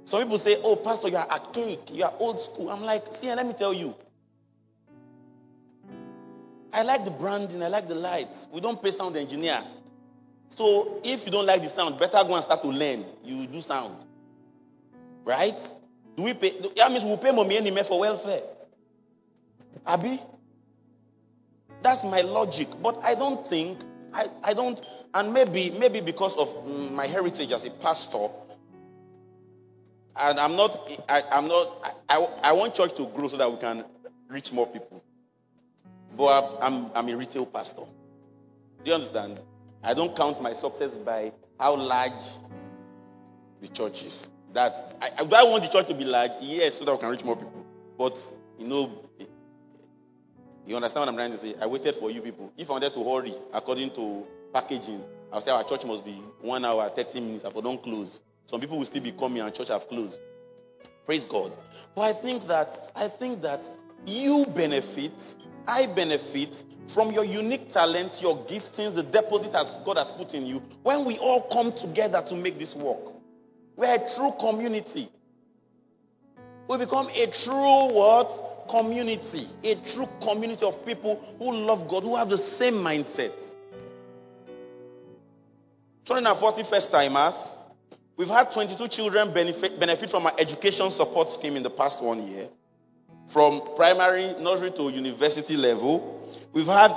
Some 0.06 0.24
people 0.24 0.38
say, 0.38 0.58
Oh, 0.64 0.76
Pastor, 0.76 1.08
you 1.08 1.18
are 1.18 1.30
archaic, 1.30 1.92
you 1.92 2.04
are 2.04 2.14
old 2.20 2.40
school. 2.40 2.70
I'm 2.70 2.82
like, 2.82 3.14
see, 3.14 3.34
let 3.34 3.46
me 3.46 3.54
tell 3.54 3.74
you. 3.74 3.96
I 6.74 6.84
like 6.84 7.06
the 7.06 7.12
branding, 7.12 7.64
I 7.64 7.68
like 7.68 7.88
the 7.88 7.96
lights. 7.96 8.48
We 8.52 8.62
don't 8.62 8.82
pay 8.82 8.92
sound 8.92 9.18
engineer. 9.18 9.62
So 10.50 11.00
if 11.04 11.26
you 11.26 11.32
don't 11.32 11.46
like 11.46 11.62
the 11.62 11.70
sound, 11.70 12.00
better 12.00 12.24
go 12.28 12.36
and 12.36 12.44
start 12.44 12.62
to 12.64 12.70
learn. 12.70 13.06
You 13.24 13.48
do 13.48 13.62
sound. 13.62 13.96
Right? 15.24 15.60
Do 16.18 16.24
we 16.24 16.34
pay? 16.34 16.56
That 16.76 16.92
means 16.92 17.06
we 17.06 17.16
pay 17.18 17.32
mommy 17.32 17.58
anyway 17.58 17.84
for 17.84 18.00
welfare. 18.00 18.42
Abby? 19.86 20.22
That's 21.82 22.04
my 22.04 22.22
logic. 22.22 22.68
But 22.82 23.00
I 23.04 23.16
don't 23.16 23.46
think, 23.48 23.80
I, 24.14 24.28
I 24.44 24.54
don't, 24.54 24.82
and 25.14 25.34
maybe, 25.34 25.72
maybe 25.72 26.02
because 26.02 26.36
of 26.38 26.66
my 26.92 27.08
heritage 27.08 27.52
as 27.52 27.66
a 27.66 27.72
pastor, 27.72 28.28
and 30.16 30.40
I'm 30.40 30.56
not, 30.56 31.04
I, 31.08 31.24
am 31.32 31.48
not, 31.48 31.96
I, 32.10 32.28
I, 32.44 32.52
want 32.54 32.76
church 32.76 32.96
to 32.96 33.06
grow 33.08 33.28
so 33.28 33.38
that 33.38 33.52
we 33.52 33.58
can 33.58 33.86
reach 34.28 34.52
more 34.52 34.68
people. 34.68 35.02
But 36.18 36.58
I'm, 36.62 36.92
I'm 36.94 37.08
a 37.08 37.16
retail 37.16 37.46
pastor. 37.46 37.84
Do 38.84 38.90
you 38.92 38.94
understand? 38.94 39.40
I 39.84 39.94
don't 39.94 40.16
count 40.16 40.42
my 40.42 40.54
success 40.54 40.94
by 40.94 41.32
how 41.60 41.76
large 41.76 42.22
the 43.62 43.68
church 43.70 44.04
is. 44.04 44.30
That 44.54 44.98
I, 45.02 45.24
do 45.24 45.36
I 45.36 45.44
want 45.44 45.64
the 45.64 45.70
church 45.70 45.88
to 45.88 45.94
be 45.94 46.06
large? 46.06 46.32
Yes, 46.42 46.76
so 46.80 46.86
that 46.86 46.94
we 46.94 47.00
can 47.00 47.10
reach 47.10 47.24
more 47.24 47.36
people. 47.36 47.66
But 47.98 48.20
you 48.58 48.68
know, 48.68 48.92
you 50.66 50.76
understand 50.76 51.02
what 51.02 51.10
I'm 51.10 51.16
trying 51.16 51.32
to 51.32 51.38
say? 51.38 51.56
I 51.62 51.68
waited 51.68 51.96
for 51.96 52.12
you 52.12 52.22
people. 52.22 52.52
If 52.58 52.70
I 52.70 52.74
wanted 52.74 52.94
to 52.94 53.04
hurry 53.04 53.34
according 53.54 53.92
to 53.92 54.26
packaging, 54.54 55.04
I'll 55.32 55.42
say 55.42 55.52
our 55.52 55.64
church 55.64 55.86
must 55.86 56.06
be 56.06 56.22
one 56.42 56.66
hour, 56.66 56.90
30 56.90 57.20
minutes. 57.20 57.46
I 57.46 57.52
don't 57.52 57.82
close, 57.82 58.22
some 58.48 58.60
people 58.60 58.78
will 58.78 58.86
still 58.86 59.04
be 59.04 59.12
coming 59.12 59.42
and 59.42 59.54
church 59.54 59.68
have 59.68 59.88
closed. 59.88 60.18
Praise 61.06 61.26
God. 61.26 61.52
But 61.96 62.02
I 62.02 62.14
think 62.14 62.48
that 62.48 62.92
I 62.96 63.08
think 63.08 63.42
that 63.42 63.68
you 64.06 64.46
benefit, 64.46 65.36
I 65.68 65.86
benefit 65.88 66.64
from 66.88 67.12
your 67.12 67.24
unique 67.24 67.72
talents, 67.72 68.22
your 68.22 68.38
giftings, 68.46 68.96
the 68.96 69.04
deposit 69.04 69.52
that 69.52 69.86
God 69.86 69.98
has 69.98 70.12
put 70.12 70.34
in 70.34 70.46
you, 70.46 70.64
when 70.84 71.06
we 71.06 71.18
all 71.18 71.42
come 71.42 71.72
together 71.72 72.24
to 72.28 72.36
make 72.36 72.58
this 72.58 72.76
work. 72.76 73.00
We're 73.76 73.96
a 73.96 74.16
true 74.16 74.34
community. 74.40 75.10
We 76.68 76.78
become 76.78 77.08
a 77.16 77.28
true 77.28 77.94
what? 77.94 78.68
Community. 78.70 79.48
A 79.64 79.76
true 79.76 80.08
community 80.22 80.66
of 80.66 80.86
people 80.86 81.24
who 81.40 81.54
love 81.54 81.88
God, 81.88 82.04
who 82.04 82.16
have 82.16 82.30
the 82.30 82.38
same 82.38 82.76
mindset. 82.76 83.32
240 86.10 86.64
first 86.64 86.90
timers. 86.90 87.52
We've 88.18 88.28
had 88.28 88.52
22 88.52 88.88
children 88.88 89.32
benefit, 89.32 89.80
benefit 89.80 90.10
from 90.10 90.26
our 90.26 90.34
education 90.40 90.90
support 90.90 91.30
scheme 91.30 91.56
in 91.56 91.62
the 91.62 91.70
past 91.70 92.04
one 92.04 92.28
year 92.28 92.48
from 93.28 93.62
primary, 93.76 94.34
nursery 94.40 94.72
to 94.72 94.90
university 94.90 95.56
level. 95.56 96.28
We've 96.52 96.66
had 96.66 96.96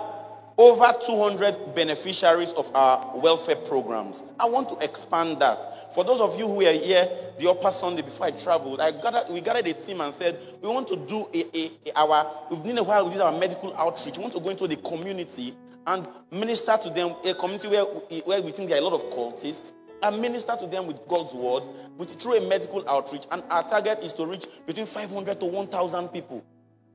over 0.56 0.94
200 1.04 1.74
beneficiaries 1.74 2.52
of 2.52 2.74
our 2.74 3.18
welfare 3.18 3.56
programs. 3.56 4.22
I 4.40 4.48
want 4.48 4.70
to 4.70 4.78
expand 4.82 5.40
that. 5.40 5.94
For 5.94 6.04
those 6.04 6.22
of 6.22 6.38
you 6.38 6.48
who 6.48 6.54
were 6.54 6.72
here 6.72 7.06
the 7.38 7.50
upper 7.50 7.70
Sunday 7.70 8.00
before 8.00 8.28
I 8.28 8.30
traveled, 8.30 8.80
I 8.80 8.92
gathered, 8.92 9.28
we 9.28 9.42
gathered 9.42 9.66
a 9.66 9.74
team 9.74 10.00
and 10.00 10.14
said, 10.14 10.38
we 10.62 10.70
want 10.70 10.88
to 10.88 10.96
do 10.96 11.28
a, 11.34 11.44
a, 11.54 11.70
a, 11.86 11.98
our, 11.98 12.46
we've 12.50 12.62
been 12.62 12.78
a 12.78 12.82
while, 12.82 13.10
we 13.10 13.20
our 13.20 13.38
medical 13.38 13.76
outreach. 13.76 14.16
We 14.16 14.22
want 14.22 14.34
to 14.36 14.40
go 14.40 14.48
into 14.48 14.66
the 14.66 14.76
community 14.76 15.54
and 15.86 16.06
minister 16.30 16.76
to 16.82 16.90
them, 16.90 17.14
a 17.24 17.34
community 17.34 17.68
where, 17.68 17.84
where 17.84 18.42
we 18.42 18.52
think 18.52 18.68
there 18.68 18.78
are 18.78 18.82
a 18.82 18.88
lot 18.88 18.94
of 18.94 19.10
cultists, 19.10 19.72
and 20.02 20.20
minister 20.20 20.56
to 20.58 20.66
them 20.66 20.86
with 20.86 21.06
God's 21.08 21.32
word 21.32 21.62
with, 21.96 22.20
through 22.20 22.36
a 22.36 22.48
medical 22.48 22.88
outreach. 22.88 23.24
And 23.30 23.42
our 23.50 23.68
target 23.68 24.04
is 24.04 24.12
to 24.14 24.26
reach 24.26 24.46
between 24.66 24.86
500 24.86 25.40
to 25.40 25.46
1,000 25.46 26.08
people. 26.08 26.44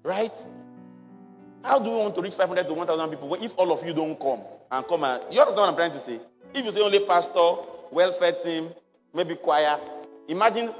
Right? 0.03 0.31
How 1.63 1.79
do 1.79 1.89
we 1.89 1.97
want 1.97 2.15
to 2.15 2.21
reach 2.21 2.35
500 2.35 2.67
to 2.67 2.73
1,000 2.73 3.09
people 3.09 3.33
if 3.35 3.53
all 3.57 3.71
of 3.71 3.85
you 3.85 3.93
don't 3.93 4.19
come 4.19 4.41
and 4.71 4.87
come 4.87 5.03
and. 5.03 5.23
You 5.31 5.39
understand 5.39 5.61
what 5.61 5.69
I'm 5.69 5.75
trying 5.75 5.91
to 5.91 5.99
say? 5.99 6.19
If 6.53 6.65
you 6.65 6.71
say 6.71 6.81
only 6.81 6.99
pastor, 6.99 7.55
welfare 7.91 8.33
team, 8.33 8.69
maybe 9.13 9.35
choir, 9.35 9.79
imagine 10.27 10.71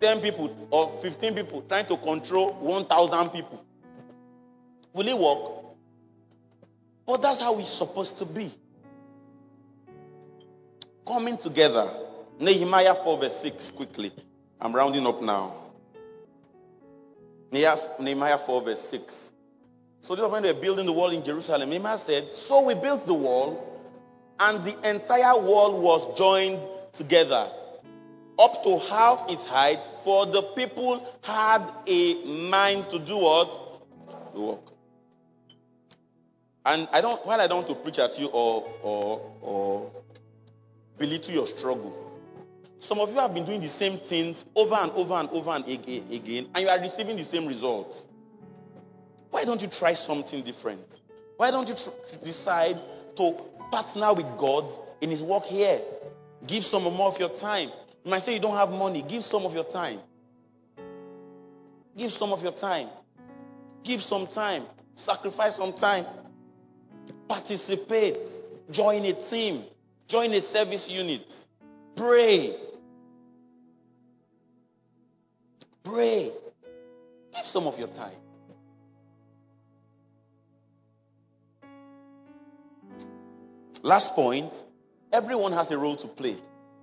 10 0.00 0.20
people 0.20 0.68
or 0.70 0.98
15 1.00 1.34
people 1.34 1.62
trying 1.62 1.86
to 1.86 1.96
control 1.96 2.52
1,000 2.54 3.30
people. 3.30 3.64
Will 4.92 5.08
it 5.08 5.18
work? 5.18 5.65
But 7.06 7.22
that's 7.22 7.40
how 7.40 7.58
it's 7.58 7.70
supposed 7.70 8.18
to 8.18 8.26
be 8.26 8.50
coming 11.06 11.38
together. 11.38 11.88
Nehemiah 12.40 12.94
4, 12.94 13.18
verse 13.18 13.36
6, 13.36 13.70
quickly. 13.70 14.12
I'm 14.60 14.74
rounding 14.74 15.06
up 15.06 15.22
now. 15.22 15.54
Nehemiah 17.52 18.38
4, 18.38 18.62
verse 18.62 18.80
6. 18.80 19.30
So, 20.00 20.14
this 20.14 20.30
when 20.30 20.42
they 20.42 20.52
were 20.52 20.60
building 20.60 20.86
the 20.86 20.92
wall 20.92 21.10
in 21.10 21.24
Jerusalem, 21.24 21.70
Nehemiah 21.70 21.98
said, 21.98 22.30
So 22.30 22.62
we 22.62 22.74
built 22.74 23.06
the 23.06 23.14
wall, 23.14 23.80
and 24.38 24.62
the 24.64 24.76
entire 24.88 25.38
wall 25.38 25.80
was 25.80 26.18
joined 26.18 26.66
together 26.92 27.50
up 28.38 28.62
to 28.64 28.78
half 28.78 29.30
its 29.30 29.44
height, 29.44 29.82
for 30.04 30.26
the 30.26 30.42
people 30.42 31.06
had 31.22 31.62
a 31.86 32.14
mind 32.24 32.90
to 32.90 32.98
do 32.98 33.16
what? 33.16 34.34
To 34.34 34.40
work. 34.40 34.75
And 36.66 36.88
I 36.92 37.00
don't, 37.00 37.24
while 37.24 37.40
I 37.40 37.46
don't 37.46 37.58
want 37.58 37.68
to 37.68 37.76
preach 37.76 38.00
at 38.00 38.18
you 38.18 38.26
or, 38.26 38.68
or, 38.82 39.32
or 39.40 39.90
belittle 40.98 41.32
your 41.32 41.46
struggle. 41.46 41.94
Some 42.80 42.98
of 42.98 43.10
you 43.10 43.20
have 43.20 43.32
been 43.32 43.44
doing 43.44 43.60
the 43.60 43.68
same 43.68 43.98
things 43.98 44.44
over 44.56 44.74
and 44.74 44.90
over 44.92 45.14
and 45.14 45.30
over 45.30 45.50
and 45.50 45.66
again, 45.68 46.48
and 46.52 46.58
you 46.58 46.68
are 46.68 46.80
receiving 46.80 47.16
the 47.16 47.22
same 47.22 47.46
results. 47.46 48.04
Why 49.30 49.44
don't 49.44 49.62
you 49.62 49.68
try 49.68 49.92
something 49.92 50.42
different? 50.42 51.00
Why 51.36 51.52
don't 51.52 51.68
you 51.68 51.74
tr- 51.74 52.24
decide 52.24 52.80
to 53.14 53.32
partner 53.70 54.12
with 54.12 54.36
God 54.36 54.68
in 55.00 55.10
His 55.10 55.22
work 55.22 55.44
here? 55.44 55.80
Give 56.48 56.64
some 56.64 56.82
more 56.82 57.06
of 57.06 57.20
your 57.20 57.28
time. 57.28 57.70
You 58.04 58.10
might 58.10 58.22
say 58.22 58.34
you 58.34 58.40
don't 58.40 58.56
have 58.56 58.72
money. 58.72 59.02
Give 59.02 59.22
some 59.22 59.44
of 59.44 59.54
your 59.54 59.64
time. 59.64 60.00
Give 61.96 62.10
some 62.10 62.32
of 62.32 62.42
your 62.42 62.52
time. 62.52 62.88
Give 63.84 64.02
some 64.02 64.26
time. 64.26 64.64
Sacrifice 64.96 65.56
some 65.56 65.72
time. 65.72 66.04
Participate. 67.28 68.28
Join 68.70 69.04
a 69.04 69.12
team. 69.12 69.64
Join 70.08 70.32
a 70.32 70.40
service 70.40 70.88
unit. 70.88 71.32
Pray. 71.94 72.54
Pray. 75.82 76.30
Give 77.34 77.44
some 77.44 77.66
of 77.66 77.78
your 77.78 77.88
time. 77.88 78.12
Last 83.82 84.14
point 84.14 84.52
everyone 85.12 85.52
has 85.52 85.70
a 85.70 85.78
role 85.78 85.96
to 85.96 86.08
play. 86.08 86.36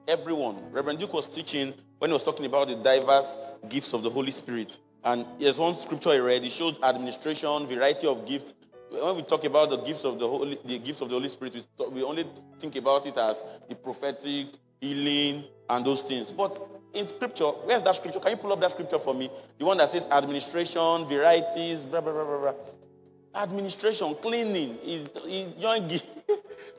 Everyone. 0.07 0.71
Reverend 0.71 0.99
Duke 0.99 1.13
was 1.13 1.27
teaching 1.27 1.73
when 1.99 2.09
he 2.09 2.13
was 2.13 2.23
talking 2.23 2.45
about 2.45 2.67
the 2.67 2.75
diverse 2.75 3.37
gifts 3.69 3.93
of 3.93 4.03
the 4.03 4.09
Holy 4.09 4.31
Spirit. 4.31 4.77
And 5.03 5.25
there's 5.39 5.57
one 5.57 5.75
scripture 5.75 6.09
I 6.11 6.17
read, 6.17 6.43
it 6.43 6.51
showed 6.51 6.81
administration, 6.81 7.67
variety 7.67 8.07
of 8.07 8.25
gifts. 8.25 8.53
When 8.93 9.15
we 9.15 9.23
talk 9.23 9.43
about 9.43 9.71
the 9.71 9.77
gifts 9.77 10.05
of 10.05 10.19
the 10.19 10.27
Holy, 10.27 10.55
the 10.63 10.77
gifts 10.77 11.01
of 11.01 11.09
the 11.09 11.15
Holy 11.15 11.27
Spirit, 11.27 11.55
we, 11.55 11.65
talk, 11.77 11.91
we 11.91 12.03
only 12.03 12.27
think 12.59 12.75
about 12.75 13.07
it 13.07 13.17
as 13.17 13.43
the 13.67 13.73
prophetic, 13.73 14.49
healing, 14.79 15.45
and 15.67 15.83
those 15.83 16.03
things. 16.03 16.31
But 16.31 16.61
in 16.93 17.07
scripture, 17.07 17.45
where's 17.45 17.81
that 17.83 17.95
scripture? 17.95 18.19
Can 18.19 18.31
you 18.31 18.37
pull 18.37 18.53
up 18.53 18.61
that 18.61 18.69
scripture 18.69 18.99
for 18.99 19.15
me? 19.15 19.31
The 19.57 19.65
one 19.65 19.77
that 19.77 19.89
says 19.89 20.05
administration, 20.11 21.07
varieties, 21.07 21.85
blah, 21.85 22.01
blah, 22.01 22.13
blah, 22.13 22.23
blah, 22.23 22.37
blah. 22.37 23.41
Administration, 23.41 24.13
cleaning 24.21 24.77
is, 24.85 25.09
is. 25.25 25.47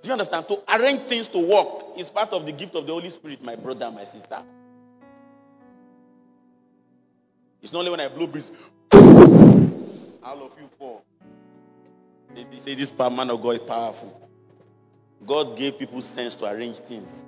Do 0.02 0.08
you 0.08 0.12
understand? 0.12 0.46
To 0.46 0.60
arrange 0.72 1.08
things 1.08 1.26
to 1.28 1.38
work 1.38 1.98
is 1.98 2.10
part 2.10 2.32
of 2.32 2.46
the 2.46 2.52
gift 2.52 2.76
of 2.76 2.86
the 2.86 2.92
Holy 2.92 3.10
Spirit, 3.10 3.42
my 3.42 3.56
brother, 3.56 3.90
my 3.90 4.04
sister. 4.04 4.40
It's 7.60 7.72
not 7.72 7.80
only 7.80 7.90
when 7.90 8.00
I 8.00 8.06
blow 8.06 8.28
breeze, 8.28 8.52
all 8.92 10.44
of 10.44 10.52
you 10.60 10.68
fall. 10.78 11.02
They, 12.34 12.44
they 12.44 12.58
say 12.58 12.74
this 12.74 12.96
man 12.98 13.30
of 13.30 13.40
God 13.40 13.50
is 13.50 13.58
powerful. 13.60 14.28
God 15.24 15.56
gave 15.56 15.78
people 15.78 16.02
sense 16.02 16.34
to 16.36 16.46
arrange 16.46 16.78
things. 16.78 17.24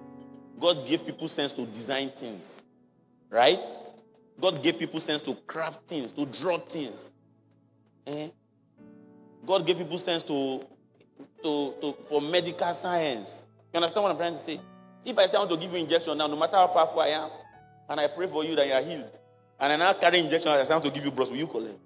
God 0.61 0.87
gave 0.87 1.07
people 1.07 1.29
sense 1.29 1.53
to 1.53 1.67
design 1.67 2.11
things. 2.11 2.63
Right? 3.31 3.61
God 4.41 4.63
gave 4.63 4.79
people 4.79 5.01
sense 5.01 5.23
to 5.23 5.35
craft 5.47 5.89
things, 5.89 6.13
to 6.13 6.27
draw 6.27 6.59
things. 6.59 7.13
Eh? 8.07 8.29
God 9.45 9.67
gave 9.67 9.79
people 9.79 9.99
sense 9.99 10.23
to, 10.25 10.65
to, 11.43 11.75
to 11.81 11.97
for 12.09 12.21
medical 12.21 12.73
science. 12.75 13.47
You 13.73 13.79
understand 13.79 14.03
what 14.03 14.13
I'm 14.13 14.19
trying 14.19 14.33
to 14.33 14.39
say? 14.39 14.61
If 15.05 15.17
I 15.19 15.27
say 15.27 15.37
I 15.37 15.41
want 15.41 15.51
to 15.53 15.57
give 15.57 15.73
you 15.73 15.79
injection 15.79 16.19
now, 16.19 16.27
no 16.27 16.37
matter 16.37 16.57
how 16.57 16.67
powerful 16.67 17.01
I 17.01 17.09
am, 17.09 17.31
and 17.89 18.01
I 18.01 18.09
pray 18.09 18.27
for 18.27 18.45
you 18.45 18.57
that 18.57 18.67
you 18.67 18.73
are 18.73 18.83
healed, 18.83 19.19
and 19.61 19.73
I 19.73 19.77
now 19.77 19.93
carry 19.93 20.19
injection, 20.19 20.51
I 20.51 20.65
say 20.65 20.73
I 20.73 20.77
want 20.77 20.85
to 20.85 20.91
give 20.91 21.05
you 21.05 21.11
bros, 21.11 21.31
will 21.31 21.39
you 21.39 21.47
collect? 21.47 21.79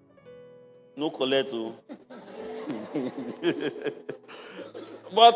No 0.96 1.10
collect, 1.10 1.50
oh. 1.52 1.74
but 5.14 5.34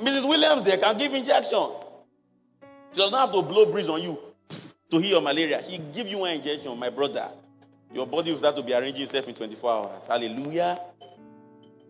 Mrs. 0.00 0.28
Williams 0.28 0.64
there 0.64 0.78
can 0.78 0.96
give 0.98 1.14
injection. 1.14 1.70
She 2.92 3.00
does 3.00 3.10
not 3.10 3.26
have 3.26 3.32
to 3.32 3.42
blow 3.42 3.70
breeze 3.70 3.88
on 3.88 4.02
you 4.02 4.18
to 4.90 4.98
heal 4.98 5.10
your 5.10 5.22
malaria. 5.22 5.60
He 5.60 5.78
give 5.78 6.08
you 6.08 6.18
one 6.18 6.32
injection, 6.32 6.78
my 6.78 6.90
brother. 6.90 7.30
Your 7.92 8.06
body 8.06 8.30
will 8.32 8.38
start 8.38 8.56
to 8.56 8.62
be 8.62 8.74
arranging 8.74 9.04
itself 9.04 9.28
in 9.28 9.34
24 9.34 9.70
hours. 9.70 10.06
Hallelujah. 10.06 10.78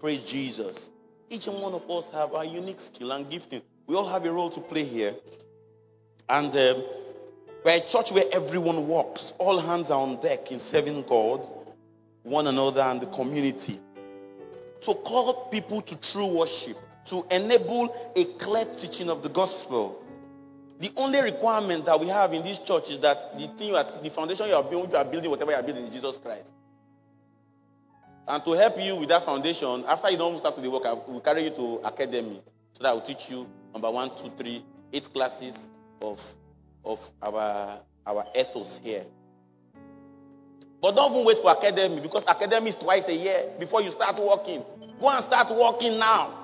Praise 0.00 0.22
Jesus. 0.22 0.90
Each 1.28 1.46
one 1.46 1.74
of 1.74 1.90
us 1.90 2.08
have 2.08 2.34
our 2.34 2.44
unique 2.44 2.80
skill 2.80 3.12
and 3.12 3.28
gifting. 3.28 3.62
We 3.86 3.96
all 3.96 4.08
have 4.08 4.24
a 4.24 4.32
role 4.32 4.50
to 4.50 4.60
play 4.60 4.84
here. 4.84 5.14
And 6.28 6.54
um, 6.54 6.84
we're 7.64 7.76
a 7.76 7.80
church 7.80 8.12
where 8.12 8.24
everyone 8.32 8.86
works. 8.88 9.32
All 9.38 9.58
hands 9.58 9.90
are 9.90 10.00
on 10.00 10.20
deck 10.20 10.52
in 10.52 10.58
serving 10.58 11.02
God, 11.02 11.48
one 12.22 12.46
another, 12.46 12.82
and 12.82 13.00
the 13.00 13.06
community. 13.06 13.80
To 14.82 14.94
call 14.94 15.48
people 15.50 15.80
to 15.82 15.96
true 15.96 16.26
worship, 16.26 16.76
to 17.06 17.26
enable 17.30 17.94
a 18.14 18.24
clear 18.24 18.64
teaching 18.64 19.10
of 19.10 19.22
the 19.22 19.28
gospel. 19.28 20.02
The 20.78 20.92
only 20.96 21.20
requirement 21.20 21.86
that 21.86 21.98
we 21.98 22.06
have 22.06 22.32
in 22.32 22.42
this 22.42 22.58
church 22.60 22.90
is 22.90 23.00
that 23.00 23.36
the 23.36 23.48
thing, 23.48 23.72
the 23.72 24.10
foundation 24.10 24.46
you 24.48 24.54
are 24.54 24.62
building, 24.62 24.90
you 24.92 24.96
are 24.96 25.04
building, 25.04 25.30
whatever 25.30 25.50
you 25.50 25.56
are 25.56 25.62
building, 25.62 25.84
is 25.84 25.90
Jesus 25.90 26.16
Christ. 26.18 26.52
And 28.28 28.44
to 28.44 28.52
help 28.52 28.80
you 28.80 28.94
with 28.96 29.08
that 29.08 29.24
foundation, 29.24 29.84
after 29.88 30.10
you 30.10 30.18
don't 30.18 30.38
start 30.38 30.54
to 30.56 30.60
the 30.60 30.70
work, 30.70 31.08
we 31.08 31.18
carry 31.20 31.44
you 31.44 31.50
to 31.50 31.80
academy 31.84 32.40
so 32.74 32.82
that 32.82 32.90
I 32.90 32.92
will 32.92 33.00
teach 33.00 33.30
you 33.30 33.48
number 33.72 33.90
one, 33.90 34.10
two, 34.16 34.30
three, 34.36 34.62
eight 34.92 35.12
classes 35.12 35.70
of 36.00 36.20
of 36.84 37.10
our 37.22 37.80
our 38.06 38.26
ethos 38.38 38.78
here. 38.82 39.04
But 40.80 40.94
don't 40.94 41.12
even 41.12 41.24
wait 41.24 41.38
for 41.38 41.50
academy 41.50 42.00
because 42.00 42.22
academy 42.28 42.68
is 42.68 42.76
twice 42.76 43.08
a 43.08 43.14
year 43.14 43.50
before 43.58 43.82
you 43.82 43.90
start 43.90 44.18
working. 44.18 44.62
Go 45.00 45.10
and 45.10 45.22
start 45.22 45.50
working 45.50 45.98
now. 45.98 46.34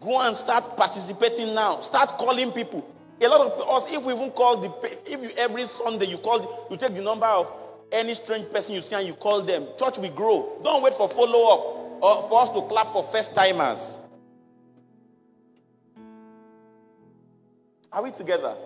Go 0.00 0.20
and 0.20 0.36
start 0.36 0.76
participating 0.76 1.54
now. 1.54 1.80
Start 1.80 2.10
calling 2.18 2.52
people. 2.52 2.88
A 3.20 3.28
lot 3.28 3.40
of 3.40 3.68
us, 3.68 3.92
if 3.92 4.02
we 4.04 4.14
even 4.14 4.30
call 4.30 4.56
the, 4.56 4.72
if 5.06 5.22
you 5.22 5.30
every 5.36 5.66
Sunday 5.66 6.06
you 6.06 6.18
call, 6.18 6.66
you 6.70 6.76
take 6.76 6.94
the 6.94 7.02
number 7.02 7.26
of 7.26 7.52
any 7.92 8.14
strange 8.14 8.48
person 8.50 8.74
you 8.74 8.80
see 8.80 8.94
and 8.94 9.06
you 9.06 9.12
call 9.14 9.42
them, 9.42 9.66
church 9.78 9.98
will 9.98 10.10
grow. 10.10 10.58
Don't 10.64 10.82
wait 10.82 10.94
for 10.94 11.08
follow 11.08 11.52
up 11.52 11.60
or 12.02 12.28
for 12.28 12.42
us 12.42 12.50
to 12.50 12.62
clap 12.62 12.92
for 12.92 13.02
first 13.04 13.34
timers. 13.34 13.96
Are 17.92 18.02
we 18.02 18.12
together? 18.12 18.56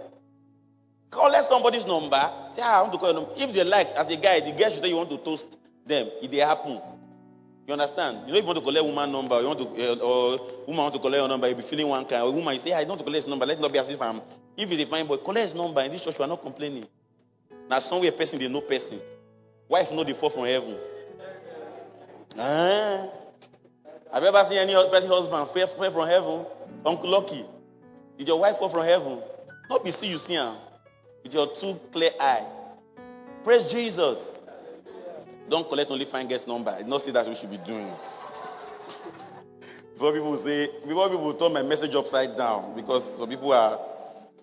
Call 1.15 1.43
somebody's 1.45 1.87
number. 1.87 2.29
Say, 2.51 2.61
ah, 2.61 2.79
I 2.79 2.83
want 2.83 2.93
to 2.93 2.99
call 2.99 3.15
them. 3.15 3.27
If 3.37 3.55
they 3.55 3.63
like, 3.63 3.87
as 3.95 4.11
a 4.11 4.17
guy, 4.17 4.41
the 4.41 4.51
guy 4.51 4.69
should 4.71 4.83
say 4.83 4.89
you 4.89 4.97
want 4.97 5.11
to 5.11 5.19
toast 5.19 5.47
them. 5.87 6.11
If 6.21 6.29
they 6.29 6.39
happen. 6.39 6.81
You 7.69 7.73
understand? 7.73 8.27
You 8.27 8.33
know, 8.33 8.39
if 8.39 8.43
you 8.43 8.47
want 8.49 8.59
to 8.59 8.65
collect 8.65 8.85
woman 8.85 9.13
number, 9.13 9.41
you 9.41 9.47
want 9.47 9.59
to, 9.61 9.93
uh, 9.93 10.05
or 10.05 10.39
woman 10.67 10.83
want 10.83 10.95
to 10.95 10.99
collect 10.99 11.21
your 11.21 11.29
number, 11.29 11.49
you 11.49 11.55
be 11.55 11.63
feeling 11.63 11.87
one 11.87 12.05
kind. 12.05 12.23
Or 12.23 12.33
woman, 12.33 12.55
you 12.55 12.59
say, 12.59 12.73
I 12.73 12.81
don't 12.81 12.89
want 12.89 12.99
to 12.99 13.05
collect 13.05 13.25
his 13.25 13.31
number. 13.31 13.47
Let 13.47 13.59
it 13.59 13.61
not 13.61 13.73
be 13.73 13.79
as 13.79 13.89
if 13.89 14.03
I'm, 14.03 14.21
if 14.57 14.69
he's 14.69 14.81
a 14.81 14.87
fine 14.87 15.07
boy, 15.07 15.19
collect 15.19 15.45
his 15.45 15.55
number. 15.55 15.81
In 15.83 15.93
this 15.93 16.05
church, 16.05 16.19
we 16.19 16.25
are 16.25 16.29
not 16.29 16.43
complaining. 16.43 16.85
Now, 17.71 17.79
somewhere 17.79 18.11
person, 18.11 18.41
they 18.41 18.49
know 18.49 18.61
person. 18.61 19.01
Wife 19.69 19.93
know 19.93 20.03
the 20.03 20.15
fall 20.15 20.31
from 20.31 20.47
heaven. 20.47 20.77
Ah. 22.37 23.07
Have 24.13 24.23
you 24.23 24.29
ever 24.29 24.45
seen 24.49 24.59
any 24.59 24.75
person 24.91 25.11
husband 25.11 25.49
fall 25.49 25.91
from 25.93 26.09
heaven? 26.09 26.45
Uncle 26.85 27.09
Lucky. 27.09 27.45
Did 28.19 28.27
your 28.27 28.41
wife 28.41 28.59
fall 28.59 28.69
from 28.69 28.85
heaven? 28.85 29.21
Not 29.71 29.85
be 29.85 29.93
see 29.93 30.09
you 30.09 30.19
see 30.19 30.35
him 30.35 30.57
with 31.25 31.35
your 31.35 31.49
two 31.49 31.81
clear 31.91 32.11
eye. 32.21 32.47
Praise 33.43 33.73
Jesus. 33.73 34.35
Don't 35.49 35.69
collect 35.69 35.91
only 35.91 36.05
fine 36.05 36.29
guest 36.29 36.47
number. 36.47 36.71
I 36.71 36.83
not 36.83 37.03
say 37.03 37.11
that 37.11 37.27
we 37.27 37.35
should 37.35 37.51
be 37.51 37.59
doing. 37.59 37.91
before 39.95 40.13
people 40.13 40.37
say, 40.37 40.69
before 40.87 41.09
people 41.09 41.35
turn 41.35 41.53
my 41.53 41.63
message 41.63 41.95
upside 41.95 42.37
down, 42.37 42.75
because 42.77 43.19
some 43.19 43.29
people 43.29 43.53
are, 43.53 43.81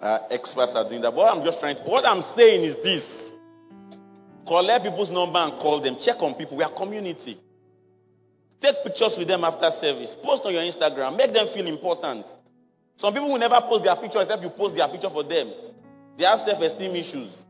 are 0.02 0.22
experts 0.30 0.76
at 0.76 0.90
doing 0.90 1.02
that. 1.02 1.16
But 1.16 1.36
I'm 1.36 1.44
just 1.44 1.60
trying 1.60 1.78
to, 1.78 1.84
what 1.84 2.06
I'm 2.06 2.22
saying 2.22 2.64
is 2.64 2.84
this. 2.84 3.32
Collect 4.46 4.84
people's 4.84 5.12
number 5.12 5.40
and 5.40 5.54
call 5.60 5.80
them. 5.80 5.98
Check 5.98 6.22
on 6.22 6.34
people. 6.34 6.58
We 6.58 6.64
are 6.64 6.72
community. 6.72 7.38
Take 8.60 8.84
pictures 8.84 9.18
with 9.18 9.28
them 9.28 9.44
after 9.44 9.72
service. 9.72 10.16
Post 10.16 10.46
on 10.46 10.54
your 10.54 10.64
Instagram. 10.64 11.18
Make 11.18 11.34
them 11.34 11.48
feel 11.48 11.68
important. 11.68 12.26
Some 12.96 13.14
people 13.14 13.30
will 13.30 13.40
never 13.40 13.60
post 13.62 13.84
their 13.84 13.96
picture 13.96 14.22
except 14.22 14.44
you 14.44 14.50
post 14.50 14.76
their 14.76 14.88
picture 14.88 15.10
for 15.10 15.24
them. 15.24 15.52
They 16.18 16.26
have 16.26 16.42
self-esteem 16.42 16.96
issues. 16.96 17.46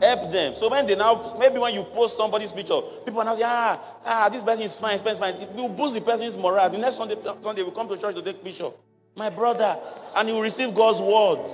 Help 0.00 0.30
them. 0.30 0.54
So 0.54 0.68
when 0.68 0.86
they 0.86 0.94
now, 0.94 1.36
maybe 1.38 1.58
when 1.58 1.72
you 1.72 1.82
post 1.82 2.16
somebody's 2.16 2.52
picture, 2.52 2.80
people 3.04 3.20
are 3.20 3.24
now 3.24 3.36
say, 3.36 3.42
ah, 3.44 3.80
ah, 4.04 4.28
this 4.28 4.42
person 4.42 4.64
is 4.64 4.74
fine, 4.74 4.98
this 4.98 5.02
person 5.02 5.14
is 5.14 5.18
fine. 5.18 5.48
It 5.48 5.54
will 5.54 5.70
boost 5.70 5.94
the 5.94 6.02
person's 6.02 6.36
morale. 6.36 6.68
The 6.68 6.78
next 6.78 6.96
Sunday, 6.96 7.16
Sunday 7.40 7.62
will 7.62 7.70
come 7.70 7.88
to 7.88 7.96
church 7.96 8.14
to 8.14 8.22
take 8.22 8.44
picture. 8.44 8.70
My 9.14 9.30
brother, 9.30 9.78
and 10.14 10.28
you 10.28 10.34
will 10.34 10.42
receive 10.42 10.74
God's 10.74 11.00
word. 11.00 11.48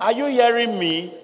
Are 0.00 0.12
you 0.12 0.26
hearing 0.26 0.76
me? 0.76 1.14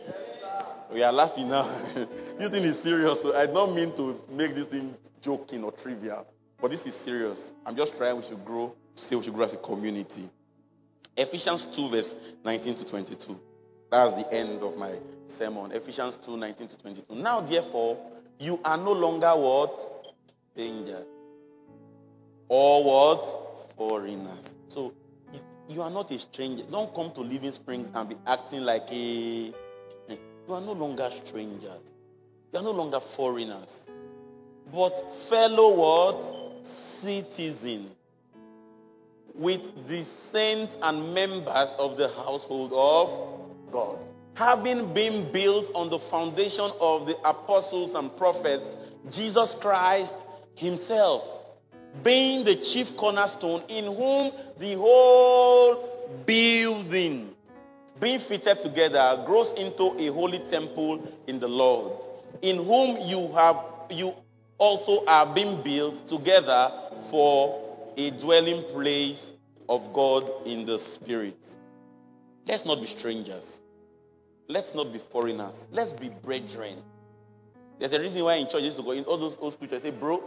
We 0.92 1.02
are 1.02 1.12
laughing 1.12 1.48
now. 1.48 1.64
this 2.38 2.50
thing 2.50 2.62
is 2.62 2.80
serious. 2.80 3.20
So 3.20 3.36
I 3.36 3.46
don't 3.46 3.74
mean 3.74 3.92
to 3.96 4.20
make 4.30 4.54
this 4.54 4.66
thing 4.66 4.94
joking 5.20 5.64
or 5.64 5.72
trivial, 5.72 6.24
but 6.60 6.70
this 6.70 6.86
is 6.86 6.94
serious. 6.94 7.52
I'm 7.66 7.76
just 7.76 7.96
trying 7.96 8.16
we 8.16 8.22
should 8.22 8.44
grow, 8.44 8.72
say 8.94 9.16
we 9.16 9.24
should 9.24 9.34
grow 9.34 9.44
as 9.44 9.54
a 9.54 9.58
community. 9.58 10.30
Ephesians 11.16 11.64
2, 11.66 11.88
verse 11.88 12.14
19 12.44 12.76
to 12.76 12.86
22. 12.86 13.40
That's 13.90 14.12
the 14.14 14.32
end 14.32 14.62
of 14.62 14.76
my 14.76 14.92
sermon. 15.26 15.72
Ephesians 15.72 16.16
2, 16.16 16.36
19 16.36 16.68
to 16.68 16.78
22. 16.78 17.14
Now, 17.14 17.40
therefore, 17.40 17.98
you 18.38 18.60
are 18.64 18.76
no 18.76 18.92
longer 18.92 19.30
what? 19.30 20.14
Strangers. 20.52 21.06
Or 22.48 22.84
what? 22.84 23.74
Foreigners. 23.76 24.54
So, 24.68 24.92
you 25.68 25.82
are 25.82 25.90
not 25.90 26.10
a 26.10 26.18
stranger. 26.18 26.64
Don't 26.70 26.94
come 26.94 27.12
to 27.12 27.20
Living 27.20 27.52
Springs 27.52 27.90
and 27.94 28.08
be 28.08 28.16
acting 28.26 28.62
like 28.62 28.90
a. 28.90 29.52
You 30.48 30.54
are 30.54 30.60
no 30.60 30.72
longer 30.72 31.10
strangers. 31.10 31.92
You 32.52 32.58
are 32.58 32.62
no 32.62 32.70
longer 32.70 33.00
foreigners. 33.00 33.86
But 34.72 35.12
fellow 35.12 35.74
what? 35.74 36.66
Citizen 36.66 37.90
with 39.34 39.86
the 39.86 40.02
saints 40.02 40.76
and 40.82 41.14
members 41.14 41.72
of 41.78 41.96
the 41.96 42.08
household 42.08 42.72
of 42.74 43.47
God. 43.70 43.98
Having 44.34 44.94
been 44.94 45.32
built 45.32 45.70
on 45.74 45.90
the 45.90 45.98
foundation 45.98 46.70
of 46.80 47.06
the 47.06 47.16
apostles 47.24 47.94
and 47.94 48.14
prophets, 48.16 48.76
Jesus 49.10 49.54
Christ 49.54 50.14
Himself, 50.54 51.26
being 52.04 52.44
the 52.44 52.54
chief 52.56 52.96
cornerstone, 52.96 53.62
in 53.68 53.84
whom 53.86 54.32
the 54.58 54.74
whole 54.74 56.22
building, 56.24 57.34
being 58.00 58.20
fitted 58.20 58.60
together, 58.60 59.22
grows 59.26 59.52
into 59.54 59.96
a 59.98 60.12
holy 60.12 60.38
temple 60.38 61.02
in 61.26 61.40
the 61.40 61.48
Lord, 61.48 61.92
in 62.42 62.56
whom 62.56 62.98
you 63.08 63.28
have 63.32 63.56
you 63.90 64.14
also 64.58 65.04
are 65.06 65.26
being 65.34 65.62
built 65.62 66.06
together 66.08 66.72
for 67.10 67.64
a 67.96 68.10
dwelling 68.10 68.62
place 68.64 69.32
of 69.68 69.92
God 69.92 70.30
in 70.46 70.64
the 70.64 70.78
Spirit. 70.78 71.36
Let's 72.48 72.64
not 72.64 72.80
be 72.80 72.86
strangers. 72.86 73.60
Let's 74.48 74.74
not 74.74 74.90
be 74.90 74.98
foreigners. 74.98 75.66
Let's 75.70 75.92
be 75.92 76.08
brethren. 76.08 76.78
There's 77.78 77.92
a 77.92 78.00
reason 78.00 78.24
why 78.24 78.36
in 78.36 78.48
church 78.48 78.62
used 78.62 78.78
to 78.78 78.82
go 78.82 78.92
in 78.92 79.04
all 79.04 79.18
those 79.18 79.36
old 79.38 79.52
scriptures 79.52 79.82
say, 79.82 79.90
bro, 79.90 80.22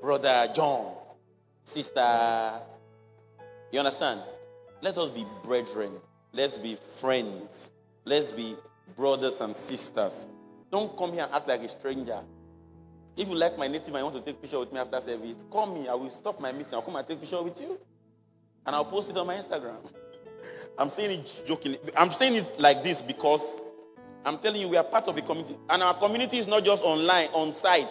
brother 0.00 0.50
John, 0.54 0.94
sister. 1.64 2.60
You 3.70 3.78
understand? 3.78 4.22
Let 4.80 4.96
us 4.96 5.10
be 5.10 5.26
brethren. 5.44 5.92
Let's 6.32 6.56
be 6.56 6.78
friends. 6.96 7.70
Let's 8.06 8.32
be 8.32 8.56
brothers 8.96 9.42
and 9.42 9.54
sisters. 9.54 10.26
Don't 10.72 10.96
come 10.96 11.12
here 11.12 11.24
and 11.24 11.32
act 11.32 11.46
like 11.46 11.60
a 11.60 11.68
stranger. 11.68 12.20
If 13.16 13.28
you 13.28 13.34
like 13.34 13.58
my 13.58 13.68
native 13.68 13.88
and 13.88 13.98
you 13.98 14.04
want 14.04 14.16
to 14.16 14.22
take 14.22 14.40
picture 14.40 14.58
with 14.58 14.72
me 14.72 14.80
after 14.80 15.00
service, 15.00 15.44
call 15.50 15.66
me. 15.66 15.88
I 15.88 15.94
will 15.94 16.10
stop 16.10 16.40
my 16.40 16.52
meeting. 16.52 16.72
I'll 16.72 16.82
come 16.82 16.96
and 16.96 17.06
take 17.06 17.20
picture 17.20 17.42
with 17.42 17.60
you. 17.60 17.78
And 18.66 18.74
I'll 18.74 18.86
post 18.86 19.10
it 19.10 19.16
on 19.16 19.26
my 19.26 19.36
Instagram. 19.36 19.76
I'm 20.78 20.90
saying 20.90 21.20
it 21.20 21.42
jokingly. 21.46 21.78
I'm 21.96 22.10
saying 22.10 22.34
it 22.34 22.58
like 22.58 22.82
this 22.82 23.00
because 23.00 23.60
I'm 24.24 24.38
telling 24.38 24.60
you, 24.60 24.68
we 24.68 24.76
are 24.76 24.84
part 24.84 25.06
of 25.08 25.16
a 25.16 25.22
community. 25.22 25.56
And 25.68 25.82
our 25.82 25.94
community 25.94 26.38
is 26.38 26.46
not 26.46 26.64
just 26.64 26.82
online, 26.82 27.28
on 27.32 27.54
site. 27.54 27.88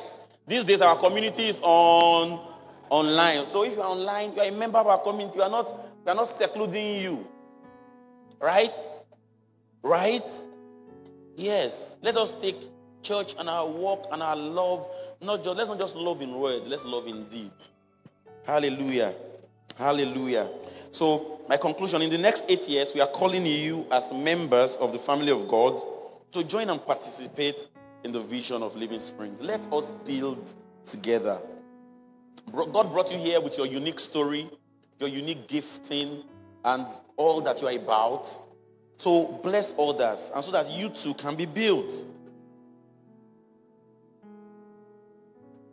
These 0.48 0.66
days, 0.66 0.82
our 0.82 0.98
community 0.98 1.48
is 1.48 1.60
on 1.62 2.40
online. 2.90 3.50
So 3.50 3.64
if 3.64 3.76
you're 3.76 3.86
online, 3.86 4.34
you're 4.36 4.46
a 4.46 4.52
member 4.52 4.80
of 4.80 4.88
our 4.88 5.00
community. 5.00 5.38
We 5.38 5.44
are 5.44 5.50
not, 5.50 5.74
we 6.06 6.12
are 6.12 6.16
not 6.16 6.28
secluding 6.28 7.02
you. 7.02 7.28
Right? 8.42 8.74
Right? 9.84 10.42
Yes. 11.36 11.98
Let 12.02 12.18
us 12.18 12.34
take 12.34 12.58
church 13.02 13.36
and 13.38 13.48
our 13.48 13.68
work 13.68 14.06
and 14.12 14.22
our 14.24 14.36
love. 14.36 14.88
Not 15.22 15.44
just 15.44 15.56
let's 15.56 15.70
not 15.70 15.80
just 15.80 15.96
love 15.96 16.22
in 16.22 16.34
word, 16.36 16.68
let's 16.68 16.84
love 16.84 17.08
in 17.08 17.26
deed. 17.26 17.52
Hallelujah. 18.46 19.14
Hallelujah. 19.78 20.50
So, 20.94 21.42
my 21.50 21.58
conclusion 21.58 22.04
in 22.04 22.12
the 22.12 22.20
next 22.20 22.46
eight 22.50 22.70
years, 22.70 22.94
we 22.94 23.02
are 23.02 23.08
calling 23.08 23.48
you 23.48 23.88
as 23.90 24.14
members 24.14 24.76
of 24.76 24.94
the 24.94 25.00
family 25.00 25.32
of 25.32 25.48
God 25.48 25.82
to 26.34 26.44
join 26.44 26.70
and 26.70 26.86
participate 26.86 27.68
in 28.04 28.12
the 28.12 28.22
vision 28.22 28.62
of 28.62 28.76
Living 28.76 29.00
Springs. 29.00 29.42
Let 29.42 29.74
us 29.74 29.90
build 30.06 30.54
together. 30.86 31.42
God 32.52 32.92
brought 32.92 33.12
you 33.12 33.18
here 33.18 33.42
with 33.42 33.58
your 33.58 33.66
unique 33.66 34.00
story, 34.00 34.48
your 35.00 35.10
unique 35.10 35.48
gifting, 35.48 36.26
and 36.64 36.86
all 37.18 37.42
that 37.42 37.60
you 37.60 37.70
are 37.70 37.76
about. 37.76 38.30
So 38.98 39.26
bless 39.44 39.74
others, 39.80 40.32
and 40.36 40.46
so 40.46 40.52
that 40.52 40.70
you 40.70 40.90
too 40.90 41.16
can 41.16 41.36
be 41.36 41.48
built. 41.48 41.92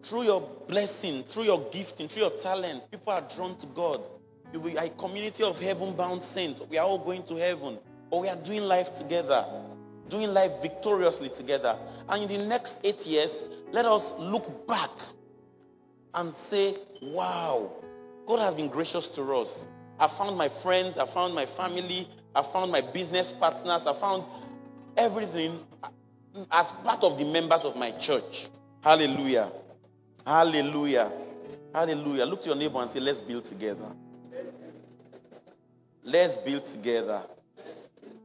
Through 0.02 0.22
your 0.22 0.40
blessing, 0.66 1.24
through 1.24 1.44
your 1.44 1.68
gifting, 1.70 2.08
through 2.08 2.22
your 2.22 2.38
talent, 2.38 2.90
people 2.90 3.12
are 3.12 3.20
drawn 3.36 3.58
to 3.58 3.66
God. 3.66 4.00
We 4.52 4.76
are 4.76 4.84
a 4.84 4.88
community 4.90 5.44
of 5.44 5.60
heaven 5.60 5.94
bound 5.94 6.22
saints. 6.22 6.60
We 6.68 6.78
are 6.78 6.86
all 6.86 6.98
going 6.98 7.22
to 7.24 7.36
heaven, 7.36 7.78
but 8.10 8.20
we 8.20 8.28
are 8.28 8.36
doing 8.36 8.62
life 8.62 8.94
together, 8.94 9.44
doing 10.08 10.32
life 10.34 10.60
victoriously 10.60 11.28
together. 11.28 11.76
And 12.08 12.22
in 12.30 12.40
the 12.40 12.46
next 12.46 12.78
eight 12.84 13.06
years, 13.06 13.42
let 13.72 13.86
us 13.86 14.12
look 14.18 14.66
back 14.66 14.90
and 16.14 16.34
say, 16.34 16.76
Wow, 17.00 17.70
God 18.26 18.40
has 18.40 18.54
been 18.54 18.68
gracious 18.68 19.06
to 19.08 19.22
us. 19.34 19.66
I 19.98 20.08
found 20.08 20.36
my 20.36 20.48
friends, 20.48 20.98
I 20.98 21.06
found 21.06 21.34
my 21.34 21.46
family, 21.46 22.08
I 22.34 22.42
found 22.42 22.72
my 22.72 22.80
business 22.80 23.30
partners, 23.30 23.86
I 23.86 23.94
found 23.94 24.24
everything 24.96 25.60
as 26.50 26.70
part 26.84 27.04
of 27.04 27.18
the 27.18 27.24
members 27.24 27.64
of 27.64 27.76
my 27.76 27.90
church. 27.92 28.48
Hallelujah. 28.82 29.50
Hallelujah. 30.26 31.12
Hallelujah. 31.74 32.24
Look 32.24 32.42
to 32.42 32.48
your 32.48 32.56
neighbor 32.56 32.80
and 32.80 32.90
say, 32.90 33.00
Let's 33.00 33.20
build 33.20 33.44
together. 33.44 33.94
Let's 36.02 36.36
build 36.38 36.64
together. 36.64 37.22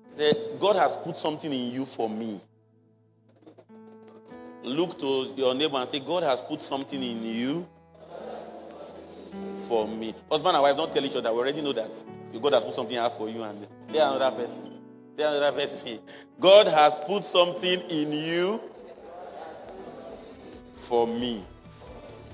Say, 0.07 0.33
God 0.59 0.75
has 0.77 0.95
put 0.95 1.17
something 1.17 1.51
in 1.51 1.71
you 1.71 1.85
for 1.85 2.09
me. 2.09 2.41
Look 4.63 4.97
to 4.99 5.33
your 5.35 5.53
neighbor 5.53 5.77
and 5.77 5.87
say, 5.87 5.99
God 5.99 6.23
has 6.23 6.41
put 6.41 6.61
something 6.61 7.01
in 7.01 7.23
you 7.23 7.67
for 9.67 9.87
me. 9.87 10.15
Husband 10.29 10.55
and 10.55 10.63
wife 10.63 10.77
don't 10.77 10.91
tell 10.93 11.05
each 11.05 11.15
other. 11.15 11.31
We 11.33 11.39
already 11.39 11.61
know 11.61 11.73
that. 11.73 12.03
God 12.41 12.53
has 12.53 12.63
put 12.63 12.73
something 12.73 12.97
out 12.97 13.17
for 13.17 13.29
you 13.29 13.43
and 13.43 13.67
tell 13.91 14.15
another 14.15 14.35
person. 14.35 14.79
Tell 15.17 15.37
another 15.37 15.57
person. 15.57 15.99
God 16.39 16.67
has 16.67 16.99
put 16.99 17.23
something 17.23 17.81
in 17.89 18.11
you 18.11 18.61
for 20.75 21.07
me. 21.07 21.45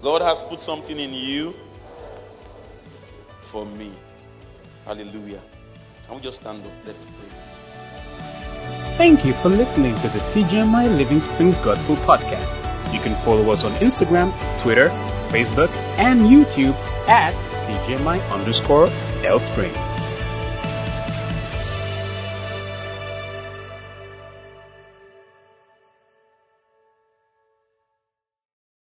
God 0.02 0.22
has 0.22 0.42
put 0.42 0.60
something 0.60 1.00
in 1.00 1.14
you 1.14 1.54
for 3.42 3.66
me. 3.66 3.92
Hallelujah. 4.86 5.42
Can 6.06 6.16
we 6.16 6.22
just 6.22 6.38
stand 6.38 6.66
up? 6.66 6.72
Let's 6.86 7.04
pray. 7.06 7.30
Thank 8.98 9.26
you 9.26 9.34
for 9.34 9.50
listening 9.50 9.96
to 9.96 10.08
the 10.10 10.20
CGMI 10.20 10.98
Living 10.98 11.20
Springs 11.20 11.60
Gospel 11.60 11.96
Podcast. 11.98 12.94
You 12.94 13.00
can 13.00 13.16
follow 13.24 13.50
us 13.52 13.64
on 13.64 13.72
Instagram, 13.74 14.32
Twitter, 14.60 14.90
Facebook, 15.30 15.70
and 15.98 16.22
YouTube 16.22 16.74
at 17.08 17.34
CGMI 17.66 18.20
underscore 18.32 18.90
L 19.24 19.40
Springs. 19.40 19.91